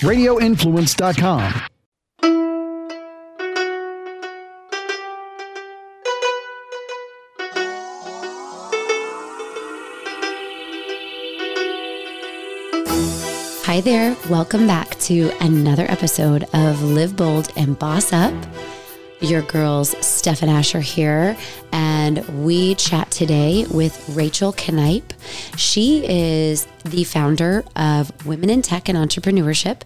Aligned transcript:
radioinfluence.com. 0.00 1.66
Hi 13.64 13.80
there. 13.82 14.16
Welcome 14.30 14.66
back 14.66 14.98
to 15.00 15.30
another 15.40 15.84
episode 15.90 16.44
of 16.54 16.82
Live 16.82 17.14
Bold 17.14 17.52
and 17.56 17.78
Boss 17.78 18.12
Up. 18.12 18.32
Your 19.26 19.42
girls, 19.42 19.96
Steph 20.06 20.44
Asher 20.44 20.78
here, 20.78 21.36
and 21.72 22.44
we 22.44 22.76
chat 22.76 23.10
today 23.10 23.66
with 23.68 24.08
Rachel 24.10 24.54
Knipe. 24.70 25.12
She 25.56 26.06
is 26.06 26.68
the 26.84 27.02
founder 27.02 27.64
of 27.74 28.24
Women 28.24 28.50
in 28.50 28.62
Tech 28.62 28.88
and 28.88 28.96
Entrepreneurship. 28.96 29.82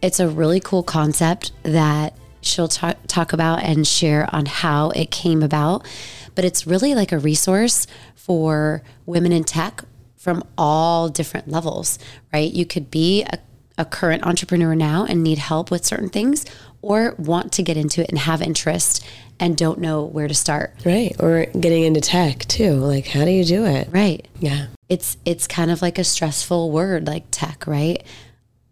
It's 0.00 0.20
a 0.20 0.28
really 0.28 0.58
cool 0.58 0.82
concept 0.82 1.52
that 1.64 2.14
she'll 2.40 2.68
talk, 2.68 2.96
talk 3.06 3.34
about 3.34 3.62
and 3.62 3.86
share 3.86 4.26
on 4.34 4.46
how 4.46 4.88
it 4.90 5.10
came 5.10 5.42
about. 5.42 5.86
But 6.34 6.46
it's 6.46 6.66
really 6.66 6.94
like 6.94 7.12
a 7.12 7.18
resource 7.18 7.86
for 8.14 8.82
women 9.04 9.32
in 9.32 9.44
tech 9.44 9.84
from 10.16 10.42
all 10.56 11.10
different 11.10 11.46
levels, 11.46 11.98
right? 12.32 12.50
You 12.50 12.64
could 12.64 12.90
be 12.90 13.22
a, 13.24 13.38
a 13.76 13.84
current 13.84 14.24
entrepreneur 14.24 14.74
now 14.74 15.04
and 15.04 15.22
need 15.22 15.38
help 15.38 15.70
with 15.70 15.84
certain 15.84 16.08
things, 16.08 16.46
or 16.82 17.14
want 17.18 17.52
to 17.52 17.62
get 17.62 17.76
into 17.76 18.02
it 18.02 18.08
and 18.08 18.18
have 18.18 18.42
interest 18.42 19.04
and 19.40 19.56
don't 19.56 19.78
know 19.78 20.04
where 20.04 20.28
to 20.28 20.34
start. 20.34 20.74
Right. 20.84 21.14
Or 21.20 21.46
getting 21.46 21.84
into 21.84 22.00
tech 22.00 22.40
too. 22.40 22.72
Like 22.72 23.06
how 23.06 23.24
do 23.24 23.30
you 23.30 23.44
do 23.44 23.64
it? 23.64 23.88
Right. 23.90 24.26
Yeah. 24.40 24.66
It's 24.88 25.16
it's 25.24 25.46
kind 25.46 25.70
of 25.70 25.82
like 25.82 25.98
a 25.98 26.04
stressful 26.04 26.70
word 26.70 27.06
like 27.06 27.24
tech, 27.30 27.66
right? 27.66 28.02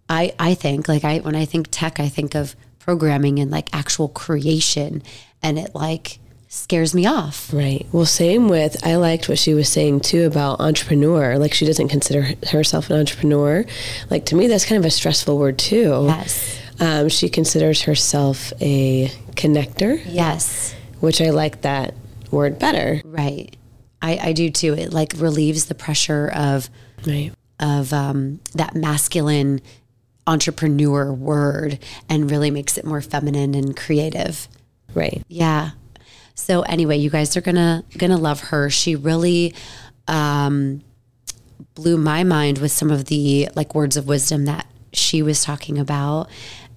I 0.09 0.33
I 0.39 0.55
think 0.55 0.89
like 0.89 1.05
I 1.05 1.19
when 1.19 1.37
I 1.37 1.45
think 1.45 1.69
tech, 1.71 2.01
I 2.01 2.09
think 2.09 2.35
of 2.35 2.57
programming 2.79 3.39
and 3.39 3.51
like 3.51 3.69
actual 3.75 4.09
creation 4.09 5.03
and 5.43 5.59
it 5.59 5.75
like 5.75 6.19
scares 6.49 6.95
me 6.95 7.07
off. 7.07 7.53
Right. 7.53 7.87
Well, 7.93 8.07
same 8.07 8.49
with, 8.49 8.85
I 8.87 8.97
liked 8.97 9.29
what 9.29 9.39
she 9.39 9.55
was 9.55 9.69
saying 9.69 10.01
too 10.01 10.25
about 10.25 10.61
entrepreneur. 10.61 11.39
Like, 11.39 11.53
she 11.53 11.67
doesn't 11.67 11.89
consider 11.89 12.29
herself 12.51 12.89
an 12.89 12.99
entrepreneur. 12.99 13.65
Like, 14.11 14.27
to 14.27 14.37
me, 14.37 14.47
that's 14.47 14.65
kind 14.65 14.79
of 14.79 14.87
a 14.87 14.91
stressful 14.91 15.37
word 15.39 15.59
too. 15.59 16.05
Yes. 16.07 16.59
Um, 16.81 17.09
she 17.09 17.29
considers 17.29 17.83
herself 17.83 18.53
a 18.61 19.09
connector. 19.33 20.03
Yes. 20.07 20.75
Which 21.01 21.21
I 21.21 21.31
like 21.31 21.63
that 21.63 21.95
word 22.31 22.59
better. 22.59 23.01
Right. 23.05 23.57
I, 24.03 24.19
I 24.23 24.33
do 24.33 24.51
too. 24.51 24.75
It 24.75 24.93
like 24.93 25.15
relieves 25.17 25.67
the 25.67 25.75
pressure 25.75 26.29
of, 26.35 26.69
right. 27.07 27.33
of 27.59 27.93
um, 27.93 28.41
that 28.55 28.75
masculine 28.75 29.61
entrepreneur 30.27 31.13
word 31.13 31.79
and 32.09 32.31
really 32.31 32.51
makes 32.51 32.77
it 32.77 32.85
more 32.85 33.01
feminine 33.01 33.55
and 33.55 33.77
creative. 33.77 34.49
Right. 34.95 35.23
Yeah. 35.29 35.71
So 36.35 36.63
anyway, 36.63 36.99
you 36.99 37.11
guys 37.11 37.37
are 37.37 37.41
gonna 37.41 37.85
gonna 37.97 38.19
love 38.19 38.41
her. 38.41 38.69
She 38.69 38.97
really 38.97 39.55
um, 40.09 40.83
blew 41.75 41.97
my 41.97 42.25
mind 42.25 42.59
with 42.59 42.73
some 42.73 42.91
of 42.91 43.07
the 43.07 43.49
like 43.55 43.75
words 43.75 43.97
of 43.97 44.07
wisdom 44.07 44.45
that 44.45 44.67
she 44.93 45.23
was 45.23 45.43
talking 45.43 45.79
about. 45.79 46.29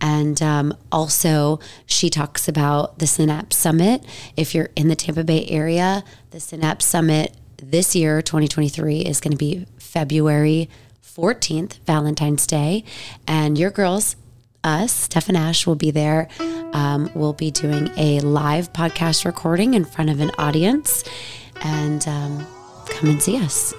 And 0.02 0.42
um, 0.42 0.78
also, 0.92 1.59
she 1.86 2.09
talks 2.09 2.47
about 2.47 3.00
the 3.00 3.08
Synapse 3.08 3.58
Summit. 3.58 4.03
If 4.38 4.56
you're 4.56 4.69
in 4.75 4.88
the 4.88 4.95
Tampa 4.95 5.23
Bay 5.23 5.45
area, 5.47 6.03
the 6.31 6.39
Synapse 6.39 6.86
Summit 6.86 7.36
this 7.58 7.95
year, 7.95 8.22
2023, 8.22 9.02
is 9.02 9.19
going 9.19 9.31
to 9.31 9.38
be 9.38 9.66
February 9.78 10.69
14th, 11.03 11.80
Valentine's 11.86 12.47
Day. 12.47 12.83
And 13.28 13.58
your 13.58 13.72
girls, 13.72 14.16
us, 14.64 14.91
Steph 14.91 15.28
and 15.28 15.38
Ash, 15.38 15.67
will 15.67 15.75
be 15.75 15.91
there. 15.91 16.30
Um, 16.73 17.09
we'll 17.13 17.34
be 17.34 17.52
doing 17.52 17.89
a 17.97 18.19
live 18.22 18.72
podcast 18.73 19.25
recording 19.25 19.73
in 19.73 19.84
front 19.84 20.09
of 20.09 20.19
an 20.19 20.31
audience. 20.38 21.03
And 21.61 22.07
um, 22.07 22.47
come 22.88 23.09
and 23.09 23.22
see 23.22 23.38
us. 23.38 23.73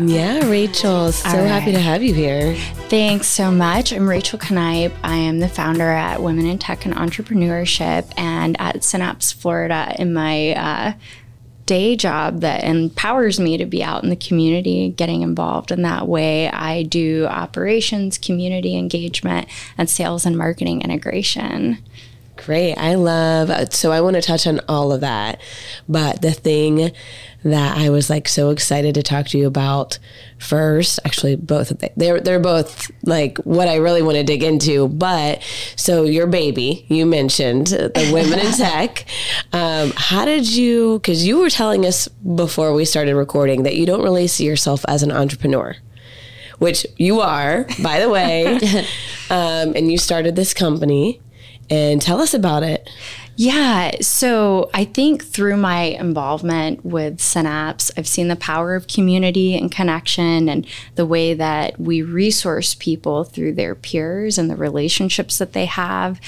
Yeah, 0.00 0.48
Rachel, 0.48 1.12
so 1.12 1.28
right. 1.28 1.46
happy 1.46 1.70
to 1.70 1.78
have 1.78 2.02
you 2.02 2.12
here. 2.12 2.54
Thanks 2.88 3.28
so 3.28 3.52
much. 3.52 3.92
I'm 3.92 4.08
Rachel 4.08 4.40
Knipe. 4.50 4.92
I 5.04 5.16
am 5.16 5.38
the 5.38 5.48
founder 5.48 5.88
at 5.88 6.20
Women 6.20 6.46
in 6.46 6.58
Tech 6.58 6.84
and 6.84 6.94
Entrepreneurship 6.94 8.12
and 8.16 8.60
at 8.60 8.82
Synapse 8.82 9.30
Florida 9.30 9.94
in 9.96 10.12
my 10.12 10.52
uh, 10.54 10.92
day 11.66 11.94
job 11.94 12.40
that 12.40 12.64
empowers 12.64 13.38
me 13.38 13.56
to 13.56 13.66
be 13.66 13.84
out 13.84 14.02
in 14.02 14.10
the 14.10 14.16
community, 14.16 14.90
getting 14.90 15.22
involved 15.22 15.70
in 15.70 15.82
that 15.82 16.08
way. 16.08 16.48
I 16.48 16.82
do 16.82 17.26
operations, 17.26 18.18
community 18.18 18.76
engagement, 18.76 19.46
and 19.78 19.88
sales 19.88 20.26
and 20.26 20.36
marketing 20.36 20.82
integration. 20.82 21.78
Great. 22.36 22.74
I 22.74 22.96
love, 22.96 23.72
so 23.72 23.92
I 23.92 24.00
want 24.00 24.16
to 24.16 24.22
touch 24.22 24.46
on 24.46 24.60
all 24.68 24.92
of 24.92 25.02
that. 25.02 25.40
But 25.88 26.20
the 26.20 26.32
thing 26.32 26.90
that 27.44 27.76
I 27.76 27.90
was 27.90 28.10
like 28.10 28.26
so 28.26 28.50
excited 28.50 28.94
to 28.94 29.02
talk 29.02 29.28
to 29.28 29.38
you 29.38 29.46
about 29.46 29.98
first, 30.38 30.98
actually 31.04 31.36
both 31.36 31.70
of 31.70 31.78
them, 31.78 31.90
they're, 31.96 32.20
they're 32.20 32.40
both 32.40 32.90
like 33.04 33.38
what 33.38 33.68
I 33.68 33.76
really 33.76 34.02
want 34.02 34.16
to 34.16 34.24
dig 34.24 34.42
into. 34.42 34.88
But 34.88 35.42
so 35.76 36.04
your 36.04 36.26
baby, 36.26 36.86
you 36.88 37.06
mentioned 37.06 37.68
the 37.68 38.10
women 38.12 38.38
in 38.38 38.52
tech. 38.56 39.04
Um, 39.52 39.92
how 39.96 40.24
did 40.24 40.50
you, 40.52 41.00
cause 41.00 41.24
you 41.24 41.38
were 41.38 41.50
telling 41.50 41.86
us 41.86 42.08
before 42.08 42.72
we 42.72 42.84
started 42.84 43.14
recording 43.14 43.62
that 43.64 43.76
you 43.76 43.86
don't 43.86 44.02
really 44.02 44.26
see 44.26 44.44
yourself 44.44 44.84
as 44.88 45.02
an 45.02 45.12
entrepreneur 45.12 45.76
which 46.58 46.86
you 46.96 47.20
are, 47.20 47.66
by 47.82 47.98
the 47.98 48.08
way. 48.08 48.46
um, 49.28 49.74
and 49.74 49.90
you 49.90 49.98
started 49.98 50.36
this 50.36 50.54
company 50.54 51.20
and 51.70 52.00
tell 52.00 52.20
us 52.20 52.34
about 52.34 52.62
it. 52.62 52.88
Yeah. 53.36 53.92
So 54.00 54.70
I 54.72 54.84
think 54.84 55.24
through 55.24 55.56
my 55.56 55.82
involvement 55.82 56.84
with 56.84 57.20
Synapse, 57.20 57.90
I've 57.96 58.06
seen 58.06 58.28
the 58.28 58.36
power 58.36 58.74
of 58.76 58.86
community 58.86 59.56
and 59.56 59.72
connection 59.72 60.48
and 60.48 60.66
the 60.94 61.06
way 61.06 61.34
that 61.34 61.80
we 61.80 62.02
resource 62.02 62.76
people 62.76 63.24
through 63.24 63.54
their 63.54 63.74
peers 63.74 64.38
and 64.38 64.48
the 64.48 64.56
relationships 64.56 65.38
that 65.38 65.52
they 65.52 65.64
have. 65.66 66.20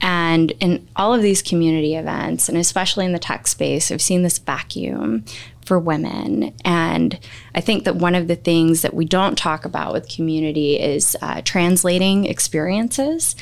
And 0.00 0.52
in 0.52 0.86
all 0.96 1.12
of 1.12 1.22
these 1.22 1.42
community 1.42 1.96
events, 1.96 2.48
and 2.48 2.56
especially 2.56 3.04
in 3.04 3.12
the 3.12 3.18
tech 3.18 3.46
space, 3.46 3.90
I've 3.90 4.02
seen 4.02 4.22
this 4.22 4.38
vacuum 4.38 5.24
for 5.64 5.78
women. 5.78 6.54
And 6.64 7.18
I 7.54 7.60
think 7.60 7.84
that 7.84 7.96
one 7.96 8.14
of 8.14 8.28
the 8.28 8.36
things 8.36 8.82
that 8.82 8.94
we 8.94 9.04
don't 9.04 9.36
talk 9.36 9.64
about 9.64 9.92
with 9.92 10.08
community 10.08 10.78
is 10.78 11.16
uh, 11.22 11.40
translating 11.44 12.26
experiences. 12.26 13.34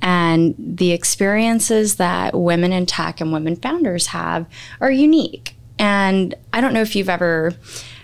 And 0.00 0.54
the 0.58 0.92
experiences 0.92 1.96
that 1.96 2.38
women 2.38 2.72
in 2.72 2.86
tech 2.86 3.20
and 3.20 3.32
women 3.32 3.56
founders 3.56 4.08
have 4.08 4.46
are 4.80 4.90
unique. 4.90 5.54
And 5.78 6.34
I 6.52 6.60
don't 6.60 6.72
know 6.72 6.82
if 6.82 6.96
you've 6.96 7.08
ever 7.08 7.54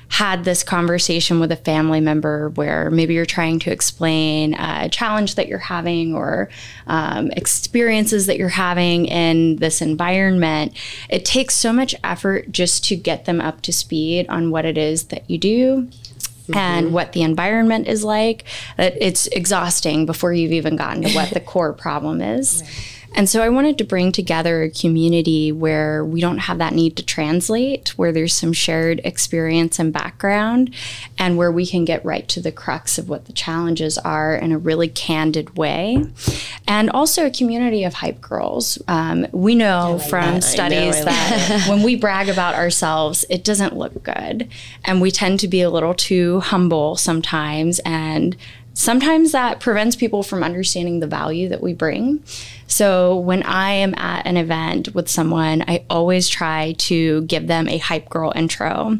had 0.09 0.45
this 0.45 0.63
conversation 0.63 1.41
with 1.41 1.51
a 1.51 1.57
family 1.57 2.01
member 2.01 2.51
where 2.51 2.89
maybe 2.91 3.15
you're 3.15 3.27
trying 3.27 3.59
to 3.59 3.73
explain 3.73 4.55
a 4.55 4.89
challenge 4.89 5.35
that 5.35 5.49
you're 5.49 5.59
having 5.59 6.15
or 6.15 6.49
um, 6.87 7.33
experiences 7.33 8.27
that 8.27 8.37
you're 8.37 8.49
having 8.49 9.07
in 9.07 9.57
this 9.57 9.83
environment, 9.83 10.73
it 11.09 11.25
takes 11.25 11.55
so 11.55 11.73
much 11.73 11.97
effort 12.05 12.53
just 12.53 12.85
to 12.85 12.95
get 12.95 13.25
them 13.25 13.41
up 13.41 13.61
to 13.63 13.73
speed 13.73 14.25
on 14.29 14.53
what 14.53 14.65
it 14.65 14.79
is 14.79 15.07
that 15.07 15.29
you 15.29 15.37
do 15.37 15.89
Mm-hmm. 16.45 16.59
and 16.59 16.93
what 16.93 17.15
the 17.15 17.23
environment 17.23 17.89
is 17.89 18.05
like 18.05 18.45
that 18.77 19.01
it's 19.01 19.29
exhausting 19.29 20.05
before 20.05 20.31
you've 20.31 20.53
even 20.53 20.77
gotten 20.77 21.03
to 21.03 21.11
what 21.15 21.31
the 21.31 21.41
core 21.53 21.73
problem 21.73 22.21
is. 22.21 22.61
Right. 22.63 22.94
And 23.15 23.29
so 23.29 23.43
I 23.43 23.49
wanted 23.49 23.79
to 23.79 23.85
bring 23.85 24.13
together 24.13 24.63
a 24.63 24.71
community 24.71 25.53
where 25.53 26.05
we 26.05 26.21
don't 26.21 26.39
have 26.39 26.59
that 26.59 26.73
need 26.73 26.97
to 26.97 27.05
translate, 27.05 27.91
where 27.97 28.13
there's 28.13 28.35
some 28.35 28.53
shared 28.53 29.01
experience 29.05 29.79
and 29.79 29.93
background, 29.93 30.75
and 31.19 31.37
where 31.37 31.53
we 31.53 31.67
can 31.67 31.85
get 31.85 32.05
right 32.05 32.27
to 32.29 32.41
the 32.41 32.53
crux 32.53 32.99
of 32.99 33.09
what 33.09 33.27
the 33.27 33.33
challenges 33.33 33.99
are 33.99 34.35
in 34.35 34.53
a 34.53 34.59
really 34.59 34.89
candid 34.89 35.57
way. 35.57 36.05
And 36.67 36.91
also 36.91 37.27
a 37.27 37.31
community 37.31 37.85
of 37.85 37.95
hype 37.95 38.21
girls. 38.21 38.79
Um, 38.89 39.27
we 39.33 39.55
know 39.55 39.97
like 39.99 40.09
from 40.09 40.35
that. 40.35 40.45
studies 40.45 40.97
know, 40.99 41.05
that 41.05 41.67
when 41.69 41.83
we 41.83 41.97
brag 41.97 42.29
about 42.29 42.55
ourselves, 42.55 43.25
it 43.31 43.45
doesn't 43.45 43.77
look 43.77 44.03
good. 44.03 44.49
And 44.85 45.01
we 45.01 45.11
tend 45.11 45.41
to 45.41 45.49
be 45.49 45.63
a 45.63 45.71
little 45.71 45.95
too 45.95 46.41
humble 46.41 46.97
sometimes 46.97 47.79
and 47.81 48.37
sometimes 48.75 49.33
that 49.33 49.61
prevents 49.61 49.97
people 49.97 50.23
from 50.23 50.43
understanding 50.43 51.01
the 51.01 51.07
value 51.07 51.49
that 51.49 51.63
we 51.63 51.73
bring. 51.73 52.23
So 52.67 53.17
when 53.17 53.43
I 53.45 53.71
am 53.71 53.95
at 53.97 54.27
an 54.27 54.37
event 54.37 54.95
with 54.95 55.09
someone, 55.09 55.65
I 55.67 55.85
always 55.89 56.29
try 56.29 56.75
to 56.79 57.23
give 57.23 57.47
them 57.47 57.69
a 57.69 57.79
hype 57.79 58.11
girl 58.11 58.33
intro. 58.35 58.99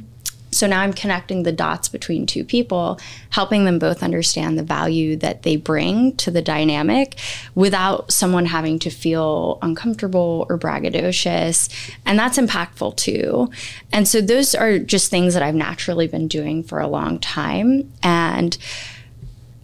So 0.53 0.69
now 0.69 0.83
I'm 0.83 0.93
connecting 0.93 1.43
the 1.43 1.51
dots 1.51 1.89
between 1.89 2.27
two 2.27 2.45
people, 2.45 3.01
helping 3.31 3.65
them 3.65 3.81
both 3.81 4.05
understand 4.05 4.57
the 4.57 4.63
value 4.63 5.17
that 5.17 5.43
they 5.43 5.57
bring 5.57 6.17
to 6.19 6.31
the 6.31 6.43
dynamic 6.43 7.17
without 7.57 8.13
someone 8.13 8.47
having 8.47 8.79
to 8.79 8.91
feel 8.91 9.59
uncomfortable 9.63 10.47
or 10.49 10.57
braggadocious. 10.57 11.69
And 12.07 12.17
that's 12.17 12.39
impactful 12.39 12.97
too. 12.97 13.51
And 13.93 14.07
so 14.07 14.21
those 14.21 14.55
are 14.55 14.79
just 14.79 15.11
things 15.11 15.35
that 15.35 15.43
I've 15.43 15.57
naturally 15.57 16.07
been 16.07 16.29
doing 16.29 16.63
for 16.63 16.79
a 16.79 16.87
long 16.87 17.19
time. 17.19 17.93
And 18.05 18.57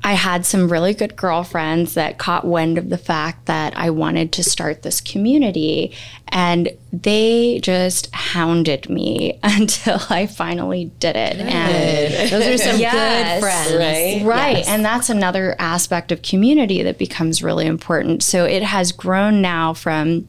I 0.02 0.14
had 0.14 0.46
some 0.46 0.70
really 0.70 0.94
good 0.94 1.16
girlfriends 1.16 1.94
that 1.94 2.18
caught 2.18 2.44
wind 2.46 2.78
of 2.78 2.88
the 2.88 2.98
fact 2.98 3.46
that 3.46 3.76
I 3.76 3.90
wanted 3.90 4.32
to 4.32 4.44
start 4.44 4.82
this 4.82 5.00
community, 5.00 5.94
and 6.28 6.70
they 6.92 7.60
just 7.62 8.12
hounded 8.14 8.88
me 8.88 9.38
until 9.42 9.98
I 10.08 10.26
finally 10.26 10.86
did 10.98 11.16
it. 11.16 11.36
Good. 11.36 11.46
And 11.46 12.30
those 12.30 12.46
are 12.46 12.58
some 12.58 12.80
yes, 12.80 13.40
good 13.40 13.46
friends, 13.46 13.72
right? 13.74 14.26
Right, 14.26 14.56
yes. 14.58 14.68
and 14.68 14.84
that's 14.84 15.10
another 15.10 15.54
aspect 15.58 16.12
of 16.12 16.22
community 16.22 16.82
that 16.82 16.98
becomes 16.98 17.42
really 17.42 17.66
important. 17.66 18.22
So 18.22 18.44
it 18.44 18.62
has 18.62 18.92
grown 18.92 19.42
now 19.42 19.74
from 19.74 20.26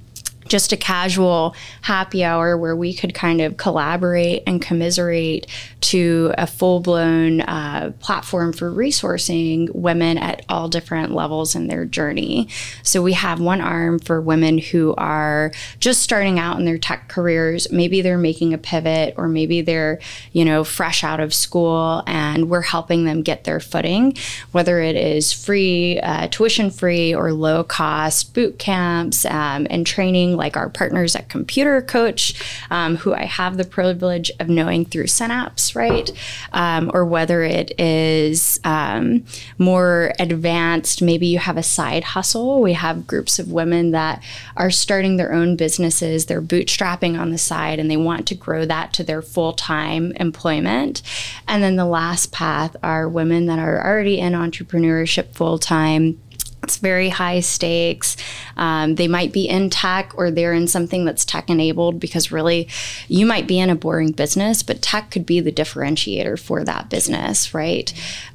just 0.51 0.73
a 0.73 0.77
casual 0.77 1.56
happy 1.81 2.23
hour 2.25 2.57
where 2.57 2.75
we 2.75 2.94
could 2.94 3.13
kind 3.13 3.39
of 3.39 3.56
collaborate 3.56 4.44
and 4.45 4.62
commiserate 4.62 5.47
to 5.81 6.31
a 6.38 6.48
full 6.48 6.80
blown 6.80 7.42
uh, 7.42 7.92
platform 8.00 8.54
for 8.54 8.72
resourcing 8.72 9.69
women 9.74 10.18
at 10.18 10.45
all 10.48 10.69
different 10.69 11.12
levels 11.12 11.56
in 11.56 11.68
their 11.68 11.86
journey. 11.86 12.48
So 12.83 13.01
we 13.01 13.13
have 13.13 13.39
one 13.39 13.62
arm 13.62 14.00
for 14.00 14.22
women 14.22 14.57
who 14.60 14.94
are 14.98 15.51
just 15.80 16.01
starting 16.01 16.39
out 16.39 16.60
in 16.60 16.66
their 16.66 16.78
tech 16.78 17.10
careers. 17.10 17.72
Maybe 17.72 18.01
they're 18.01 18.18
making 18.18 18.54
a 18.54 18.57
pivot 18.57 19.16
or 19.18 19.28
maybe 19.28 19.62
they're, 19.62 20.00
you 20.31 20.45
know, 20.45 20.63
fresh 20.63 21.04
out 21.04 21.19
of 21.19 21.33
school 21.33 22.04
and 22.06 22.50
we're 22.50 22.62
helping 22.62 23.06
them 23.06 23.22
get 23.22 23.44
their 23.44 23.60
footing, 23.60 24.16
whether 24.51 24.80
it 24.80 24.95
is 24.95 25.33
free, 25.33 26.00
uh, 26.00 26.28
tuition 26.30 26.69
free, 26.69 27.13
or 27.13 27.33
low 27.33 27.63
cost 27.63 28.33
boot 28.33 28.60
camps 28.60 29.25
um, 29.25 29.66
and 29.69 29.88
training 29.88 30.36
like 30.36 30.56
our 30.56 30.69
partners 30.69 31.16
at 31.16 31.30
Computer 31.30 31.81
Coach, 31.81 32.42
um, 32.69 32.98
who 32.98 33.13
I 33.13 33.25
have 33.25 33.57
the 33.57 33.66
privilege 33.66 34.31
of 34.39 34.48
knowing 34.48 34.86
through 34.86 35.07
Synapse, 35.07 35.70
right? 35.75 36.12
Um, 36.53 36.91
or 36.94 37.06
whether 37.06 37.44
it 37.44 37.79
is 37.79 38.59
um, 38.63 39.25
more 39.57 40.13
advanced, 40.19 41.01
maybe 41.01 41.27
you 41.27 41.39
have 41.39 41.57
a 41.57 41.63
side 41.63 42.03
hustle. 42.03 42.62
We 42.62 42.73
have 42.73 43.07
groups 43.07 43.39
of 43.39 43.51
women 43.51 43.91
that 43.91 44.23
are 44.57 44.71
starting 44.71 45.18
their 45.18 45.33
own 45.33 45.56
businesses, 45.56 46.25
they're 46.25 46.41
bootstrapping 46.41 47.19
on 47.19 47.31
the 47.31 47.38
side, 47.38 47.79
and 47.79 47.89
they 47.89 47.97
want 47.97 48.27
to 48.27 48.35
grow 48.35 48.65
that 48.65 48.94
to 48.94 49.03
their 49.03 49.21
full 49.21 49.53
time 49.53 50.12
employment. 50.13 51.01
And 51.47 51.63
then 51.63 51.75
the 51.75 51.85
last 51.85 52.31
path 52.31 52.75
are 52.83 53.07
women 53.07 53.45
that 53.47 53.59
are 53.59 53.85
already 53.85 54.19
in 54.19 54.33
entrepreneurship 54.33 55.33
full 55.33 55.57
time 55.57 56.19
it's 56.63 56.78
very 56.78 57.10
high 57.10 57.40
stakes. 57.40 58.16
Um, 58.56 58.96
they 58.96 59.08
might 59.08 59.31
be 59.31 59.48
in 59.50 59.69
tech 59.72 60.13
or 60.16 60.30
they're 60.30 60.54
in 60.54 60.68
something 60.68 61.06
that's 61.06 61.25
tech 61.25 61.50
enabled 61.50 62.00
because 62.00 62.31
really 62.31 62.68
you 63.08 63.25
might 63.25 63.48
be 63.48 63.60
in 63.60 63.72
a 63.72 63.75
boring 63.75 64.12
business, 64.12 64.62
but 64.62 64.81
tech 64.81 65.10
could 65.10 65.25
be 65.25 65.40
the 65.40 65.52
differentiator 65.52 66.40
for 66.40 66.63
that 66.63 66.90
business, 66.90 67.54
right? 67.54 67.92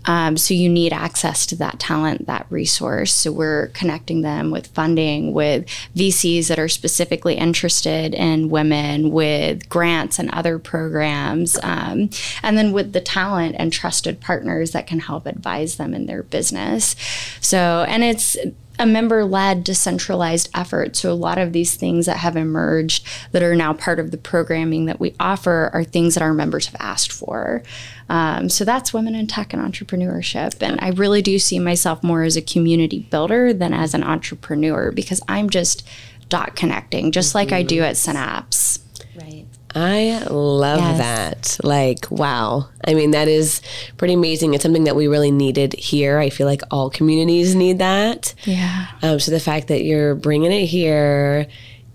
Um, 0.07 0.37
so 0.37 0.55
you 0.55 0.69
need 0.69 0.93
access 0.93 1.47
to 1.47 1.57
that 1.57 1.79
talent, 1.79 2.27
that 2.27 2.47
resource. 2.51 3.13
So 3.13 3.31
we're 3.31 3.69
connecting 3.69 4.23
them 4.23 4.51
with 4.51 4.69
funding, 4.69 5.33
with 5.33 5.67
VCs 5.95 6.49
that 6.49 6.59
are 6.59 6.69
specifically 6.69 7.35
interested 7.35 8.13
in 8.13 8.51
women, 8.51 9.13
with 9.13 9.69
grants 9.69 10.19
and 10.19 10.31
other 10.31 10.59
programs, 10.59 11.59
um, 11.63 12.11
and 12.43 12.59
then 12.59 12.73
with 12.73 12.93
the 12.93 13.01
talent 13.01 13.55
and 13.59 13.73
trusted 13.73 14.21
partners 14.21 14.73
that 14.73 14.87
can 14.87 15.01
help 15.01 15.27
advise 15.27 15.77
them 15.77 15.95
in 15.95 16.07
their 16.07 16.23
business. 16.25 16.97
So, 17.41 17.85
and 17.89 18.03
it's 18.03 18.16
it's 18.17 18.37
a 18.79 18.87
member 18.87 19.25
led 19.25 19.65
decentralized 19.65 20.51
effort. 20.55 20.97
So, 20.97 21.13
a 21.13 21.15
lot 21.15 21.39
of 21.39 21.53
these 21.53 21.77
things 21.77 22.07
that 22.07 22.19
have 22.19 22.37
emerged 22.37 23.07
that 23.33 23.43
are 23.43 23.55
now 23.55 23.73
part 23.73 23.99
of 23.99 24.11
the 24.11 24.17
programming 24.19 24.87
that 24.87 25.01
we 25.01 25.15
offer 25.21 25.71
are 25.73 25.85
things 25.85 26.15
that 26.15 26.23
our 26.23 26.35
members 26.35 26.67
have 26.67 26.77
asked 26.81 27.13
for. 27.13 27.63
Um, 28.09 28.49
so, 28.49 28.65
that's 28.65 28.93
women 28.93 29.15
in 29.15 29.27
tech 29.27 29.53
and 29.53 29.63
entrepreneurship. 29.63 30.63
And 30.63 30.79
I 30.81 30.91
really 30.91 31.23
do 31.23 31.39
see 31.39 31.59
myself 31.59 32.03
more 32.03 32.23
as 32.23 32.37
a 32.37 32.43
community 32.43 33.01
builder 33.11 33.53
than 33.53 33.73
as 33.73 33.95
an 33.95 34.03
entrepreneur 34.03 34.91
because 34.93 35.21
I'm 35.29 35.51
just 35.51 35.87
dot 36.29 36.57
connecting, 36.57 37.13
just 37.13 37.31
mm-hmm. 37.31 37.39
like 37.39 37.53
I 37.53 37.63
do 37.63 37.83
at 37.83 37.97
Synapse. 37.97 38.81
I 39.79 40.27
love 40.31 40.81
yes. 40.81 40.99
that. 41.59 41.65
Like, 41.65 42.11
wow. 42.11 42.71
I 42.87 42.95
mean, 42.95 43.11
that 43.11 43.29
is 43.29 43.61
pretty 43.99 44.15
amazing. 44.15 44.55
It's 44.55 44.63
something 44.63 44.85
that 44.85 44.97
we 44.97 45.07
really 45.07 45.31
needed 45.31 45.75
here. 45.75 46.19
I 46.19 46.31
feel 46.31 46.47
like 46.47 46.63
all 46.71 46.89
communities 46.89 47.55
need 47.55 47.79
that. 47.81 48.35
Yeah. 48.45 48.87
Um, 49.03 49.21
so 49.21 49.33
the 49.33 49.41
fact 49.41 49.69
that 49.69 49.85
you're 49.85 50.15
bringing 50.15 50.51
it 50.51 50.65
here 50.65 51.47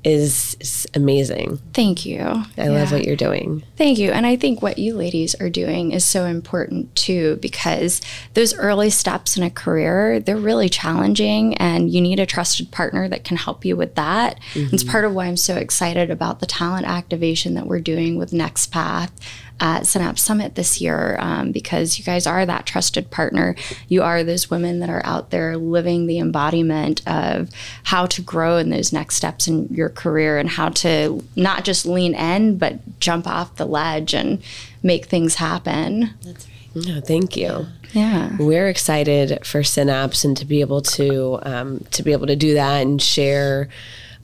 is, 0.03 0.57
is 0.59 0.88
amazing. 0.94 1.57
Thank 1.74 2.06
you. 2.06 2.21
I 2.21 2.45
yeah. 2.57 2.69
love 2.69 2.92
what 2.92 3.06
you're 3.06 3.15
doing. 3.15 3.63
Thank 3.77 3.98
you. 3.98 4.12
And 4.12 4.25
I 4.25 4.36
think 4.36 4.62
what 4.62 4.77
you 4.77 4.95
ladies 4.95 5.36
are 5.36 5.50
doing 5.50 5.92
is 5.92 6.06
so 6.06 6.25
important 6.25 6.95
too 6.95 7.38
because 7.42 8.01
those 8.33 8.53
early 8.56 8.89
steps 8.89 9.38
in 9.38 9.44
a 9.44 9.50
career, 9.50 10.19
they're 10.19 10.38
really 10.38 10.69
challenging 10.69 11.56
and 11.56 11.92
you 11.92 12.01
need 12.01 12.19
a 12.19 12.25
trusted 12.25 12.71
partner 12.71 13.07
that 13.09 13.24
can 13.24 13.38
help 13.38 13.63
you 13.63 13.75
with 13.75 13.95
that. 13.95 14.39
Mm-hmm. 14.53 14.74
It's 14.74 14.83
part 14.83 15.06
of 15.06 15.13
why 15.13 15.25
I'm 15.25 15.38
so 15.38 15.56
excited 15.56 16.09
about 16.09 16.39
the 16.39 16.45
talent 16.45 16.88
activation 16.88 17.53
that 17.53 17.68
we're 17.68 17.80
doing 17.80 18.18
with 18.18 18.33
Next 18.33 18.68
Path 18.68 19.12
at 19.62 19.86
Synapse 19.86 20.22
Summit 20.22 20.56
this 20.56 20.81
year 20.81 21.16
um, 21.19 21.52
because 21.52 21.98
you 21.98 22.04
guys 22.04 22.25
are 22.25 22.46
that 22.46 22.66
trusted 22.66 23.12
partner. 23.12 23.56
You 23.88 24.02
are 24.02 24.24
those 24.24 24.50
women 24.50 24.80
that 24.80 24.90
are 24.90 25.06
out 25.06 25.30
there 25.30 25.56
living 25.56 26.08
the 26.08 26.19
embodiment 26.19 27.08
of 27.08 27.50
how 27.84 28.08
to 28.08 28.22
grow 28.22 28.58
in 28.58 28.72
those 28.72 28.92
next 28.92 29.16
steps 29.16 29.48
in 29.48 29.68
your 29.68 29.90
career 29.90 30.40
and 30.40 30.50
how 30.50 30.69
to 30.69 31.24
not 31.36 31.63
just 31.63 31.86
lean 31.86 32.16
in, 32.16 32.58
but 32.58 33.00
jump 33.00 33.28
off 33.28 33.56
the 33.56 33.66
ledge 33.66 34.13
and 34.13 34.42
make 34.81 35.06
things 35.06 35.36
happen. 35.36 36.10
That's 36.24 36.48
right. 36.48 36.88
No, 36.88 37.02
thank 37.02 37.38
you. 37.38 37.68
Yeah. 37.92 38.36
We're 38.40 38.69
excited 38.69 39.46
for 39.46 39.63
Synapse 39.63 40.24
and 40.24 40.36
to 40.38 40.46
be 40.46 40.62
able 40.62 40.81
to 40.81 41.40
um, 41.44 41.86
to 41.92 42.02
be 42.02 42.13
able 42.13 42.28
to 42.28 42.36
do 42.36 42.54
that 42.54 42.81
and 42.81 43.02
share 43.02 43.68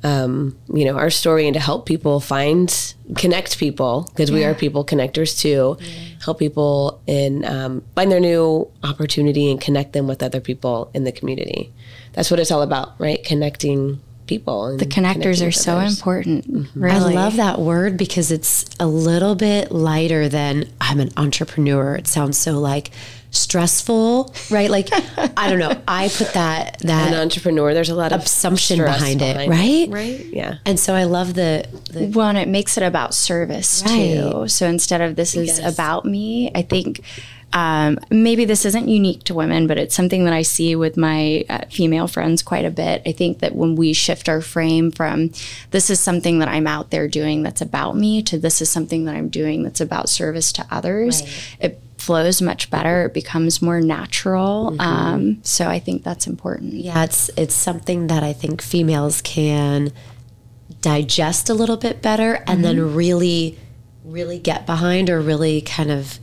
um, 0.03 0.57
you 0.73 0.85
know, 0.85 0.97
our 0.97 1.09
story 1.09 1.47
and 1.47 1.53
to 1.53 1.59
help 1.59 1.85
people 1.85 2.19
find, 2.19 2.95
connect 3.15 3.57
people 3.57 4.09
because 4.11 4.29
yeah. 4.29 4.35
we 4.35 4.45
are 4.45 4.53
people 4.53 4.85
connectors 4.85 5.39
too. 5.39 5.77
Yeah. 5.79 5.91
Help 6.23 6.39
people 6.39 7.01
in 7.07 7.45
um, 7.45 7.83
find 7.95 8.11
their 8.11 8.19
new 8.19 8.69
opportunity 8.83 9.51
and 9.51 9.59
connect 9.59 9.93
them 9.93 10.07
with 10.07 10.21
other 10.21 10.39
people 10.39 10.91
in 10.93 11.03
the 11.03 11.11
community. 11.11 11.71
That's 12.13 12.31
what 12.31 12.39
it's 12.39 12.51
all 12.51 12.61
about, 12.61 12.99
right? 12.99 13.23
Connecting 13.23 14.01
people. 14.27 14.77
the 14.77 14.85
connectors 14.85 15.45
are 15.45 15.51
so 15.51 15.79
important. 15.79 16.51
Mm-hmm. 16.51 16.83
Really. 16.83 17.15
I 17.15 17.23
love 17.23 17.37
that 17.37 17.59
word 17.59 17.97
because 17.97 18.31
it's 18.31 18.65
a 18.79 18.85
little 18.85 19.35
bit 19.35 19.71
lighter 19.71 20.29
than 20.29 20.69
I'm 20.79 20.99
an 20.99 21.11
entrepreneur. 21.17 21.95
It 21.95 22.07
sounds 22.07 22.37
so 22.37 22.59
like 22.59 22.91
stressful, 23.37 24.33
right? 24.49 24.69
Like 24.69 24.89
I 25.37 25.49
don't 25.49 25.59
know. 25.59 25.81
I 25.87 26.09
put 26.09 26.33
that 26.33 26.79
that 26.79 27.13
an 27.13 27.19
entrepreneur. 27.19 27.73
There's 27.73 27.89
a 27.89 27.95
lot 27.95 28.11
of 28.11 28.23
assumption 28.23 28.79
behind, 28.79 29.19
behind, 29.19 29.41
it, 29.41 29.49
right? 29.49 29.89
Right. 29.89 30.25
Yeah. 30.25 30.57
And 30.65 30.79
so 30.79 30.93
I 30.93 31.03
love 31.03 31.33
the, 31.33 31.67
the 31.91 32.07
one. 32.07 32.35
It 32.35 32.47
makes 32.47 32.77
it 32.77 32.83
about 32.83 33.13
service 33.13 33.83
right. 33.85 33.95
too. 33.95 34.47
So 34.47 34.67
instead 34.67 35.01
of 35.01 35.15
this 35.15 35.35
is 35.35 35.59
yes. 35.59 35.73
about 35.73 36.05
me, 36.05 36.51
I 36.53 36.61
think. 36.61 37.01
Um, 37.53 37.97
maybe 38.11 38.45
this 38.45 38.65
isn't 38.65 38.89
unique 38.89 39.23
to 39.23 39.33
women, 39.33 39.67
but 39.67 39.77
it's 39.77 39.95
something 39.95 40.25
that 40.25 40.33
I 40.33 40.41
see 40.41 40.75
with 40.75 40.97
my 40.97 41.45
uh, 41.49 41.65
female 41.69 42.07
friends 42.07 42.43
quite 42.43 42.65
a 42.65 42.69
bit. 42.69 43.01
I 43.05 43.13
think 43.13 43.39
that 43.39 43.55
when 43.55 43.75
we 43.75 43.93
shift 43.93 44.27
our 44.27 44.41
frame 44.41 44.91
from 44.91 45.31
this 45.71 45.89
is 45.89 45.99
something 45.99 46.39
that 46.39 46.49
I'm 46.49 46.67
out 46.67 46.91
there 46.91 47.07
doing 47.07 47.43
that's 47.43 47.61
about 47.61 47.95
me 47.95 48.21
to 48.23 48.37
this 48.37 48.61
is 48.61 48.69
something 48.69 49.05
that 49.05 49.15
I'm 49.15 49.29
doing 49.29 49.63
that's 49.63 49.81
about 49.81 50.09
service 50.09 50.51
to 50.53 50.67
others, 50.69 51.21
right. 51.21 51.31
it 51.59 51.81
flows 51.97 52.41
much 52.41 52.69
better. 52.69 53.05
It 53.05 53.13
becomes 53.13 53.61
more 53.61 53.81
natural. 53.81 54.71
Mm-hmm. 54.71 54.81
Um, 54.81 55.39
so 55.43 55.67
I 55.67 55.79
think 55.79 56.03
that's 56.03 56.27
important. 56.27 56.73
Yeah, 56.73 57.03
it's 57.03 57.29
it's 57.37 57.55
something 57.55 58.07
that 58.07 58.23
I 58.23 58.33
think 58.33 58.61
females 58.61 59.21
can 59.21 59.91
digest 60.81 61.49
a 61.49 61.53
little 61.53 61.77
bit 61.77 62.01
better 62.01 62.35
and 62.35 62.47
mm-hmm. 62.47 62.61
then 62.61 62.93
really 62.93 63.57
really 64.05 64.39
get 64.39 64.65
behind 64.65 65.09
or 65.09 65.19
really 65.19 65.61
kind 65.61 65.91
of 65.91 66.19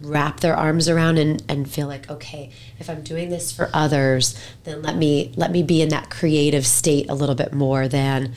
wrap 0.00 0.40
their 0.40 0.54
arms 0.54 0.88
around 0.88 1.18
and, 1.18 1.42
and 1.48 1.70
feel 1.70 1.86
like 1.86 2.08
okay 2.10 2.50
if 2.78 2.90
i'm 2.90 3.02
doing 3.02 3.30
this 3.30 3.50
for 3.50 3.70
others 3.72 4.38
then 4.64 4.82
let 4.82 4.96
me 4.96 5.32
let 5.36 5.50
me 5.50 5.62
be 5.62 5.80
in 5.80 5.88
that 5.88 6.10
creative 6.10 6.66
state 6.66 7.08
a 7.08 7.14
little 7.14 7.34
bit 7.34 7.54
more 7.54 7.88
than 7.88 8.34